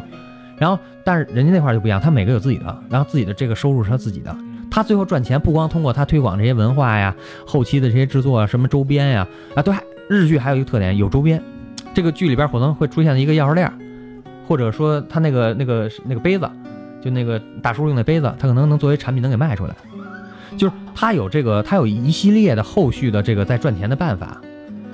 [0.59, 4.37] 然后但是人家那块就不一样，他每个有自己的，然后自己的这个收入是他自己的。
[4.71, 7.15] 他最后赚钱不光通过他推广这些文化呀，
[7.45, 9.75] 后期的这些制作啊，什么周边呀，啊，对，
[10.09, 11.43] 日剧还有一个特点，有周边。
[11.93, 13.71] 这个剧里边可能会出现的一个钥匙链，
[14.47, 16.49] 或者说他那个那个那个杯子，
[17.03, 19.75] 就那个大叔用的杯子，他可能能作为产品能给卖出来。
[20.57, 24.41] 就是他有这个，他有一系列的后续的这个在赚钱的办法。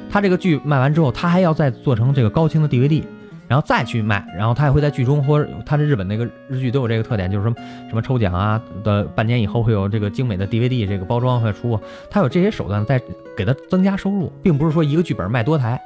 [0.09, 3.03] 他这个剧卖完之后，他还要再做成这个高清的 DVD。
[3.49, 7.57] 然后再去卖，然后他也会在剧中，或者他的日本那个日剧都有这个特点，就是什么
[7.88, 11.78] 什么抽奖啊的，半年以后会有这个精美的 DVD 这个包装会出，
[12.11, 13.01] 他有这些手段在
[13.36, 15.80] 给他增加收入，并不是说一个剧本卖多台，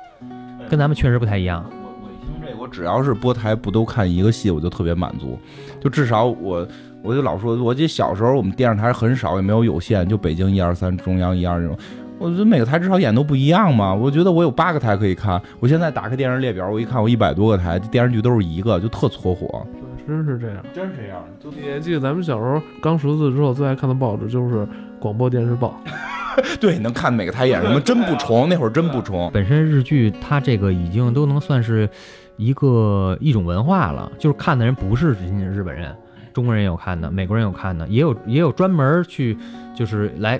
[0.69, 1.65] 跟咱们确实不太一样。
[1.83, 5.39] 我我一听这，我只要是播台不都看一个戏，我就特别满足，
[5.81, 6.67] 就至少我
[7.03, 11.77] 我就老说，我记得小时候我们电视台很少，也没有有线，就北京一二三，中央一二那种。
[12.21, 13.95] 我觉得每个台至少演都不一样嘛。
[13.95, 15.41] 我觉得我有八个台可以看。
[15.59, 19.67] 我现在打开电视列表，我一看，我一百多个台，电视剧都是一个，就特搓火。
[20.07, 21.25] 真是这样，真是这样。
[21.43, 24.69] 就你还记得咱们小时候刚识字之后最爱看的报纸就是
[25.01, 25.81] 广播电视报。
[26.61, 28.47] 对，能看每个台演什么，真不重。
[28.49, 29.31] 那会儿真不重。
[29.35, 31.89] 本身日剧它这个已经都能算是
[32.37, 35.95] 一个一种文化了，就是看的人不是仅仅是日本人，
[36.35, 39.39] 中国人也有看的，美国人有看的，也有也有专门去
[39.75, 40.39] 就是来。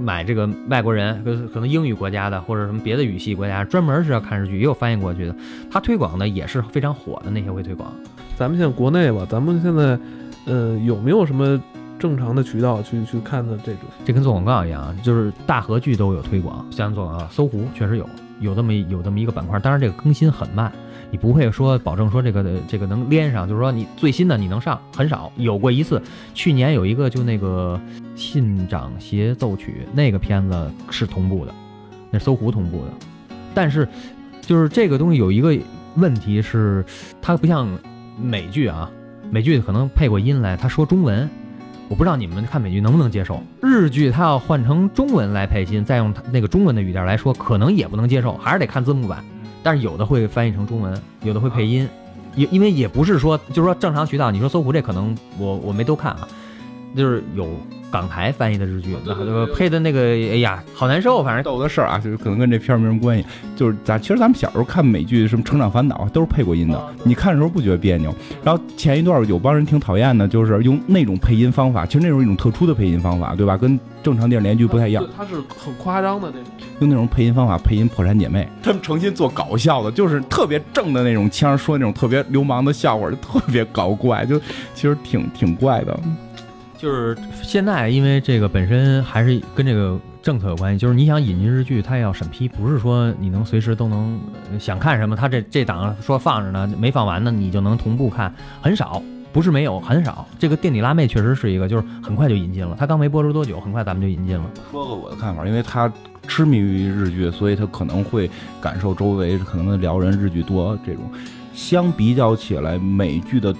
[0.00, 1.22] 买这个外国人，
[1.52, 5.34] 可能英语国家的或者什么别的语系国家，专门是要看日剧，也有翻译过去的。
[5.70, 7.92] 他推广的也是非常火的那些会推广。
[8.36, 9.98] 咱们现在国内吧，咱们现在，
[10.46, 11.60] 呃，有没有什么
[11.98, 13.82] 正常的渠道去去看的这种？
[14.04, 16.64] 这跟做广告一样，就是大合剧都有推广。
[16.70, 18.08] 像做广告，搜狐确实有
[18.40, 20.72] 有这么有这么一个板块，当然这个更新很慢，
[21.12, 25.30] 你不会说保证说这个这个能连上，就是说你最新的你能上很少。
[25.36, 26.00] 有过一次，
[26.32, 27.78] 去年有一个就那个
[28.18, 31.54] 《信长协奏曲》那个片子是同步的，
[32.10, 32.92] 那搜狐同步的，
[33.52, 33.86] 但是
[34.40, 35.54] 就是这个东西有一个
[35.96, 36.82] 问题是，
[37.20, 37.68] 它不像
[38.18, 38.90] 美剧啊，
[39.30, 41.28] 美剧可能配过音来，他说中文。
[41.88, 49.22] 我不知道你们看美剧能不能接受日剧，它要换成中文来配音，再用那个中文的语调来说，可能也不能接受，还是得看字幕版。
[49.62, 51.88] 但是有的会翻译成中文，有的会配音，
[52.34, 56.28] 因因为也不是说就是说正常渠道，你说搜狐这可能我我没都看啊，
[56.96, 57.48] 就是有
[57.90, 63.24] 港台翻译的日剧，那个配的那个，哎呀，好难受，反正逗的事儿啊，就是可能跟这片儿没什么关系。
[63.54, 68.14] 就是咱其实咱们小时候看美剧，什么《成长烦恼》都是配过音的，你看的时候不觉得别扭。
[68.42, 73.56] 然后前一段有帮人挺讨厌的，就是用那种配音方法，其实那种一种特殊的配音方法，对吧？
[73.56, 75.06] 跟正常电视连续剧不太一样。
[75.16, 76.50] 它是很夸张的那种。
[76.80, 84.38] 用那种配音方法配音《破产姐妹》，他们诚心做搞笑的，就是特别正的那种腔，说那种特别流氓的笑话，就特别搞怪，就
[84.74, 86.00] 其实挺挺怪的。
[86.82, 94.20] 就是现在，因为这个本身还是跟这个政策有关系，就是你想引进日剧，它要审批，不是说你能随时都能
[94.58, 99.00] 想看什么，它这这档说放着呢，没放完呢，你就能同步看，很少，
[99.32, 100.26] 不是没有，很少。
[100.40, 104.50] 这个垫底辣妹确实是一个，就是很快就引进了，它刚没播出多久，很快咱们就引进了。
[104.72, 105.88] 说个我的看法，因为他
[106.26, 108.28] 痴迷于日剧，所以他可能会
[108.60, 111.04] 感受周围可能的撩人日剧多这种。
[111.54, 113.54] 相比较起来，美剧的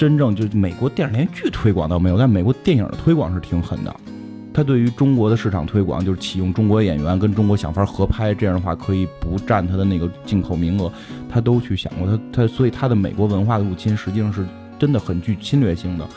[0.00, 3.94] 真正就美国电视连剧推广倒没有，但美国电影的推广是挺狠的。
[4.50, 10.90] 他对于中国的市场推广，就是启用中国演员跟中国想法合拍，这样的话可以不占他的那个进口名额，
[11.28, 12.06] 他都去想过。
[12.06, 14.46] 他他所以他的美国文化的入侵实际上是
[14.78, 16.08] 真的很具侵略性的。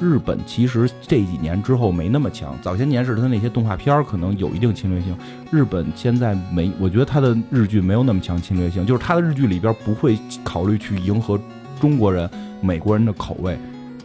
[0.00, 5.16] 日本其实这几年之后没那么强，早些年是他那些动画片儿可能有一定侵略性。
[5.52, 11.38] 日本现在没，我觉得他的日剧没有那么强侵略性，就是他的日剧里边不会考虑去迎合
[11.80, 12.28] 中国人、
[12.60, 13.58] 美国人的口味，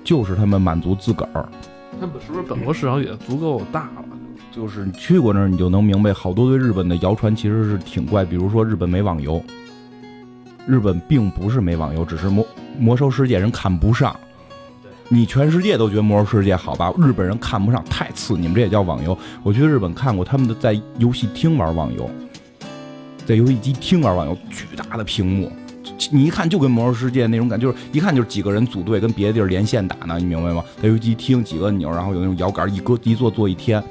[0.03, 1.47] 就是他们满足自个儿。
[1.99, 4.05] 他们是不是本国市场也足够大了？
[4.51, 8.23] 就是你去过那儿，你就能明白，好多对日本的谣传其实是挺怪。
[8.23, 9.43] 比如说，日本没网游，
[10.65, 12.45] 日本并不是没网游，只是魔
[12.79, 14.15] 魔兽世界人看不上。
[15.07, 16.91] 你全世界都觉得魔兽世界好吧？
[16.97, 19.17] 日本人看不上，太次，你们这也叫网游？
[19.43, 22.09] 我去日本看过他们的在游戏厅玩网游，
[23.25, 25.51] 在游戏机厅玩网游，巨大的屏幕，
[26.11, 30.63] 你一看就跟魔兽世界那种感觉，就是一看就是几个人组队跟别的地儿连线打呢，你明白吗？
[30.81, 33.81] 在游戏机厅几个钮，然后有那种摇杆，一搁一坐坐一天。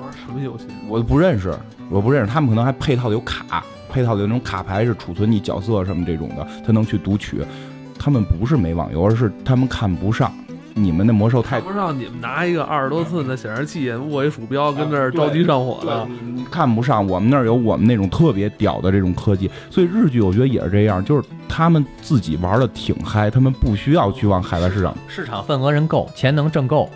[0.00, 0.64] 玩什么游戏？
[0.88, 1.54] 我不认识，
[1.90, 7.42] 我不认识，他们可能还配套的有卡，配套的有那种卡牌是储存你角色什么这种的，他能去读取。
[7.98, 10.30] 他们不是没网游，而是他们看不上
[10.76, 16.06] 你们的魔兽太看不上你们拿一个二十多寸的显示器，握一鼠标跟那儿着急上火的。
[16.50, 24.96] 看不上我们那儿有我们那种特别屌的这种科技，所以日剧我觉得也是这样，就是他们自己玩的挺嗨，他们不需要去往海外市场。
[25.06, 26.90] 市场份额人够，钱能挣够，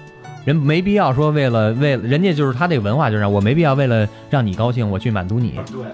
[0.44, 5.58] 人没必要说为了为了人家就是他这个文化就是让我没必要为了让你高兴我去满足你。
[5.70, 5.86] 对，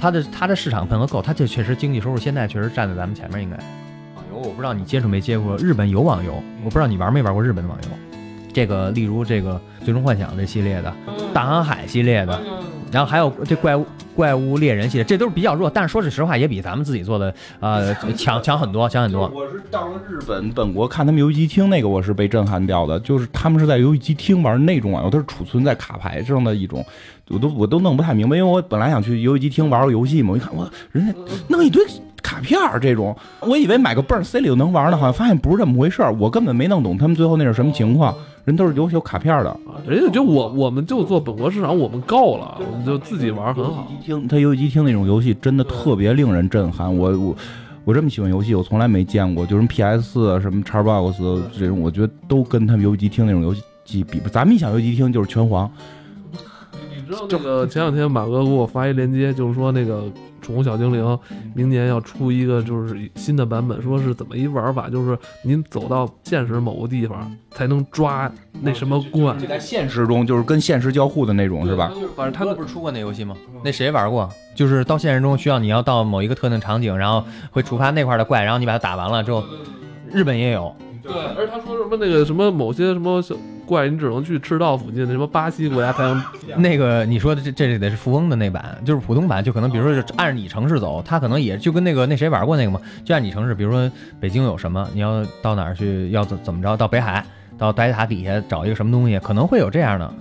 [0.00, 3.58] 他的他的市场份额够，他这确实经济收入现在确实站在咱们前面应该。
[4.34, 7.88] 我不知道你接触没接触过，日本有网游，我不知道你玩没玩过日本的网游。
[8.52, 9.54] 这个例如这个
[9.84, 10.94] 《最终幻想》这系列的，
[11.32, 12.40] 《大航海》系列的，
[12.92, 19.28] 然后还有这怪物怪物猎人系列，这都是比较弱，但是说句实话，也比咱们自己做的呃强强很多，强很多。
[19.34, 26.86] 我是到了日本本国看他们游戏机厅那个，我是被震撼掉的，就是他们是在游戏机厅玩那种网游，它是储存在卡牌上的一种，
[27.30, 31.12] 我都我都弄不太明白，因为我本来想去游戏机厅玩个游戏嘛，我一看我人家
[31.48, 31.84] 弄一堆。
[32.24, 36.10] 卡片儿这种，我以为买个泵塞里就能玩呢，好像发现不是这么回事儿。
[36.14, 38.14] 我根本没弄懂他们最后那是什么情况，
[38.46, 39.54] 人都是有有卡片儿的。
[39.86, 43.86] 人家就我我们就做本国市场，我们够了，我们就自己玩很好。
[43.88, 46.96] 机厅，它游戏机厅那种游戏真的特别令人震撼。
[46.96, 47.36] 我我
[47.84, 54.30] 我这么喜欢游戏，我从来没见过，就是 PS 四、什么 Xbox 这种，我觉得都跟他们游戏机厅那种游戏机比不。
[54.30, 55.70] 咱们一想游戏机厅就是拳皇，
[56.96, 60.04] 你知道这个前两天马哥给我发一链接，就是说那个
[60.44, 61.18] 宠物小精灵
[61.54, 68.30] 明年要出一个就是新的版本，说是怎么一玩法，就是您走到现实某个地方才能抓
[68.60, 69.46] 那什么怪就。
[69.46, 71.90] 在现实中就是跟现实交互的那种是吧？
[72.14, 73.34] 反正他们不是出过那游戏吗？
[73.64, 74.28] 那谁玩过？
[74.54, 79.42] 就是到现实中需要你要到某一个特定场景，然后会触发那块的怪，然后你把它打完了之后，
[80.12, 80.74] 日本也有。
[81.02, 83.34] 对，而且他说什么那个什么某些什么小
[83.66, 86.22] 怪，你只能去赤道附近的什么巴西国家才能。
[86.56, 93.90] 那个你说的这这得是富翁的那版，就是普通版，就可能比如说就 按着你城市走，他可能也就跟那个那谁玩过那个嘛，就按你城市，比如说
[94.20, 97.24] 北京有什么，你要到哪儿去，要怎怎么着，到北海，
[97.58, 100.14] 到白塔底下找一个什么东西，可能会有这样的。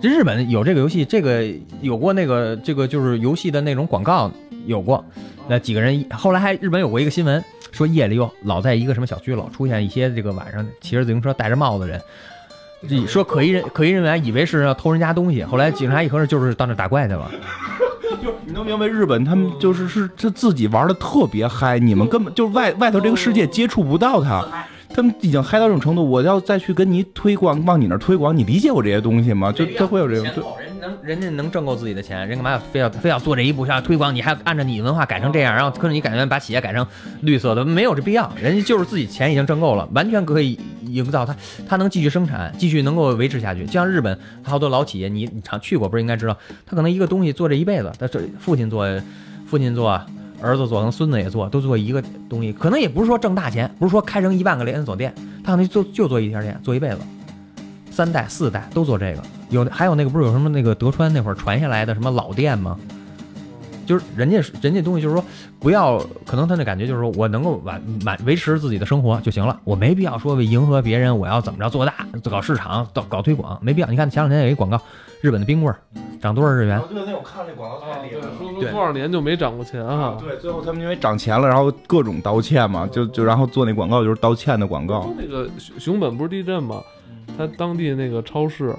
[0.00, 1.44] 这日本有这个游戏，这个
[1.80, 4.30] 有过那个这个就是游戏的那种广告
[4.66, 5.02] 有过，
[5.48, 11.98] 那几个人后来还日本有过一个新闻，说夜里又老在一个什么小区老出现一些这个晚上骑着自行车戴着帽子的人。
[12.88, 17.30] 你说可疑人可疑人员以为是要偷人家东西，后来警察一核实就是到那打怪去了。
[18.22, 24.44] 就 你能明白，日本他们就是是他自己玩的特别嗨，你们根本就外外头这个世界接触不到他，
[24.94, 29.50] 他们已经嗨到这种程度，我要再去跟你推广，往你那儿推广，你理解我这些东西吗？
[29.50, 30.44] 就他会有这种对。
[30.64, 36.86] 人能人家能挣够自己的钱，人干嘛要非要非要做这一步，想要推广，你还按照你的文化改成这样，然后跟着你改成把企业改成
[37.22, 38.30] 绿色的，没有这必要。
[38.40, 41.34] 人家就是自己钱已经挣够了，完全可以营造他
[41.68, 43.64] 他能继续生产，继续能够维持下去。
[43.64, 48.86] 就像日本好多老企业，你你常去过不是应该知道，他可能一个东西做这一辈子，他这父亲做，
[49.46, 50.00] 父亲做。
[50.44, 56.98] 儿子做，可能孙子也做，都做一个东西，可能也不是说挣大钱，不是说开成一万个连锁店，他可能就就做一家店，做一辈子，
[57.90, 59.22] 三代四代都做这个。
[59.48, 62.78] 有还有那个不是有什么那个德川那会儿传下来的什么老店吗？
[63.84, 65.24] 就是人家人家东西就是说
[65.60, 71.94] 不要，可能他那感觉就是说我能够完满维持自己的生活就行了，我没必要说为迎合别人，我要怎么着做大
[72.30, 73.88] 搞市场搞搞推广，没必要。
[73.88, 74.80] 你看前两天有一广告，
[75.20, 75.78] 日本的冰棍儿
[76.20, 76.80] 涨多少日元？
[76.88, 78.32] 对，那我看那广告太厉害了。
[78.38, 80.16] 说多少年就没涨过钱啊？
[80.20, 85.12] 对，最后他们因为涨钱了，然后各种道歉嘛，就就然后做那广告就是道歉的广告。
[85.18, 86.82] 那个熊熊本不是地震吗？
[87.36, 88.74] 他当地那个超市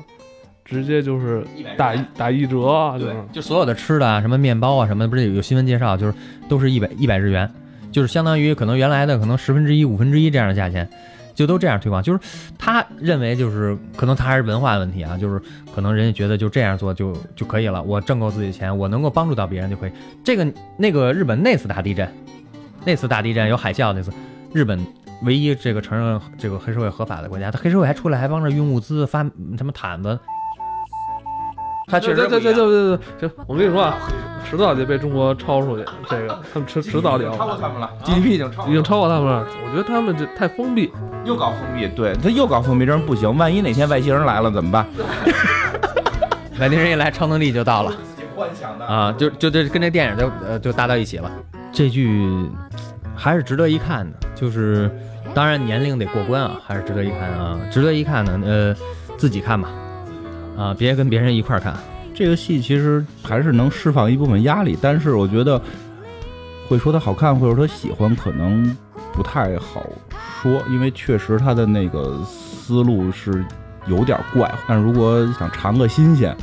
[0.65, 1.45] 直接就是
[1.77, 6.13] 打一打一折对，就所有的吃的啊，什么面包啊什么的，不是有有新闻介绍，就是
[6.49, 7.49] 都是一百一百日元，
[7.91, 10.89] 就是相当于可能原来的可能十分之一、五分之一这样的价钱，
[11.35, 12.01] 就都这样推广。
[12.01, 12.19] 就是
[12.57, 15.39] 他认为就是可能他还是文化问题啊，就是
[15.73, 19.91] 可能人家觉得就这样做就就可以了，我挣够自己的钱，我能够帮助到别人就可以。
[20.23, 22.11] 这个那个日本那次大地震，
[22.83, 24.11] 那次大地震有海啸那次，
[24.51, 24.83] 日本。
[25.23, 29.23] 唯一这个承认这个黑社会合法的国家，他黑社会还出来还帮着运物资发
[29.57, 30.19] 什么毯子，
[31.87, 33.95] 他确实对对对对对对，就我跟你说啊，
[34.49, 39.45] 迟早得被中国超出去，这个他们迟迟早得要超过他们了，GDP 已经超已经超过他们了。
[39.65, 40.91] 我觉得他们这太封闭，
[41.23, 43.37] 又搞封闭，对他又搞封闭，这样不行。
[43.37, 44.85] 万一哪天外星人来了怎么办？
[46.59, 51.29] 外星人一来，超能力就到了自己幻想的啊，就就这跟这电影就呃就搭到一起了。
[51.71, 52.49] 这剧
[53.15, 54.89] 还是值得一看的，就是
[55.33, 58.39] 当然年龄得过关啊，还是值得一看啊，值得一看的。
[58.43, 58.75] 呃，
[59.17, 59.69] 自己看吧，
[60.57, 61.75] 啊，别跟别人一块儿看。
[62.13, 65.61] 这个戏其实还是能释放一部分压力，但是我觉得
[66.67, 68.75] 会说它好看，或者说喜欢，可能
[69.13, 69.85] 不太好
[70.41, 73.43] 说，因为确实它的那个思路是
[73.87, 74.49] 有点怪。
[74.67, 76.35] 但如果想尝个新鲜，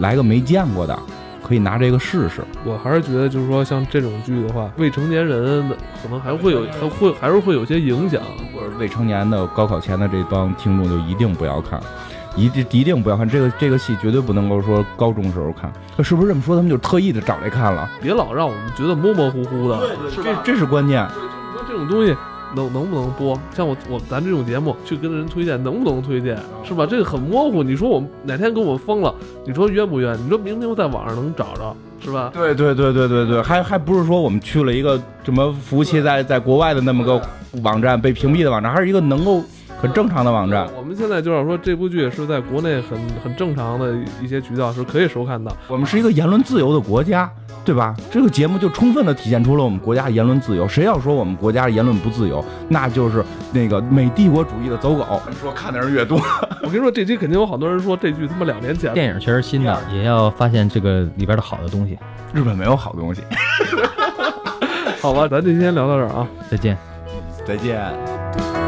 [0.00, 0.98] 来个没见过的，
[1.46, 2.42] 可以拿这个试试。
[2.64, 5.68] 我还是觉得就是说像这种剧的话，未成年人
[6.02, 8.22] 可能还会有还会还是会有些影响。
[8.54, 11.78] 或者未成年的高考前的这帮听众就一定不要看，
[12.38, 15.72] 一定一定不要看这个这个戏，绝对不能够说高中时候看。
[16.04, 16.54] 是不是这么说？
[16.54, 17.90] 他们就特意的找来看了？
[18.00, 19.78] 别老让我们觉得模模糊糊的，
[20.08, 20.40] 是这吧？
[20.44, 21.06] 这是关键。
[21.52, 22.16] 说这种东西
[22.54, 23.36] 能能不能播？
[23.52, 26.38] 像我我咱这种节目去跟人推荐，能不能推荐？
[26.62, 26.86] 是吧？
[26.86, 27.62] 这个很模糊。
[27.62, 29.12] 你说我哪天给我们封了，
[29.44, 30.16] 你说冤不冤？
[30.24, 32.30] 你说明明在网上能找着，是吧？
[32.32, 37.20] 对对对对对对，还还不是说我们去了一个什么服务器在在国外的那么个
[37.62, 39.42] 网站被屏蔽的网站，还是一个能够
[39.80, 40.68] 很正常的网站。
[40.76, 45.56] 我们现在就是说这部剧是在国内很很正常的一些渠道是可以收看到。
[45.68, 47.30] 我们是一个言论自由的国家，
[47.64, 47.94] 对吧？
[48.10, 50.66] 这个节目就充分的体现出了我们国家言论自由。
[50.66, 55.20] 谁要说我们国家言论不自由，那就是那个美帝国主义的走狗。
[55.40, 56.18] 说看的人越多，
[56.62, 58.92] 我跟你说，这期肯定有好多人说这剧他妈两年前。
[58.94, 61.98] 电影确实新的，也要发现这个里边的好的东西。
[62.34, 63.22] 日本没有好东西。
[65.00, 66.26] 好吧，咱这期先聊到这儿啊。
[66.50, 66.76] 再见。
[67.46, 67.80] 再见。「